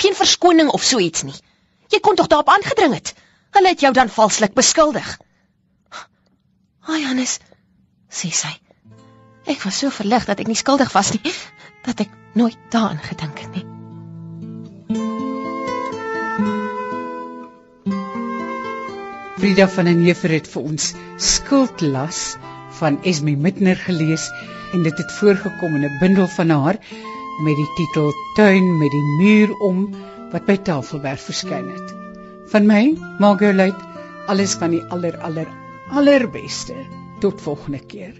Geen 0.00 0.14
verskoning 0.14 0.68
of 0.68 0.82
so 0.82 0.98
iets 1.02 1.22
nie. 1.26 1.36
Jy 1.92 2.00
kon 2.00 2.18
tog 2.18 2.30
daarop 2.30 2.48
aangedring 2.54 2.94
het. 2.94 3.14
Hulle 3.56 3.72
het 3.72 3.82
jou 3.82 3.92
dan 3.94 4.10
valslik 4.12 4.54
beskuldig. 4.54 5.16
Ai, 6.86 7.02
Hannes, 7.02 7.38
sê 8.10 8.30
sy. 8.30 8.52
Ek 9.46 9.62
was 9.62 9.78
so 9.78 9.90
verlig 9.94 10.26
dat 10.26 10.42
ek 10.42 10.50
nie 10.50 10.58
skuldig 10.58 10.92
was 10.94 11.12
nie, 11.14 11.32
dat 11.86 12.02
ek 12.02 12.12
nooit 12.38 12.58
daaraan 12.70 13.02
gedink 13.02 13.42
het 13.42 13.58
nie. 13.58 13.66
Frida 19.36 19.68
van 19.68 19.86
den 19.86 20.00
Heever 20.02 20.32
het 20.34 20.48
vir 20.50 20.64
ons 20.66 20.92
Skuldlas 21.22 22.20
van 22.78 22.96
Esme 23.06 23.36
Mitner 23.38 23.78
gelees 23.78 24.30
en 24.74 24.82
dit 24.82 24.98
het 24.98 25.12
voorgekom 25.18 25.76
in 25.78 25.84
'n 25.86 25.98
bundel 26.00 26.26
van 26.26 26.50
haar 26.50 26.78
met 27.44 27.56
die 27.56 27.68
titel 27.76 28.12
Tuin 28.34 28.78
met 28.78 28.90
die 28.90 29.06
muur 29.20 29.52
om 29.64 29.86
wat 30.32 30.46
by 30.48 30.56
Tafelberg 30.56 31.20
verskyn 31.20 31.68
het. 31.70 31.94
Van 32.52 32.66
my, 32.68 32.82
Margolite, 33.22 33.96
alles 34.30 34.54
van 34.60 34.74
die 34.74 34.82
aller 34.94 35.16
aller 35.26 35.48
allerbeste. 35.90 36.74
Tot 37.20 37.40
volgende 37.40 37.80
keer. 37.86 38.14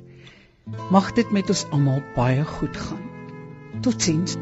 Mag 0.91 1.13
dit 1.13 1.31
met 1.31 1.51
ons 1.53 1.67
almal 1.71 2.03
baie 2.15 2.45
goed 2.45 2.77
gaan. 2.77 3.03
Totsiens. 3.81 4.37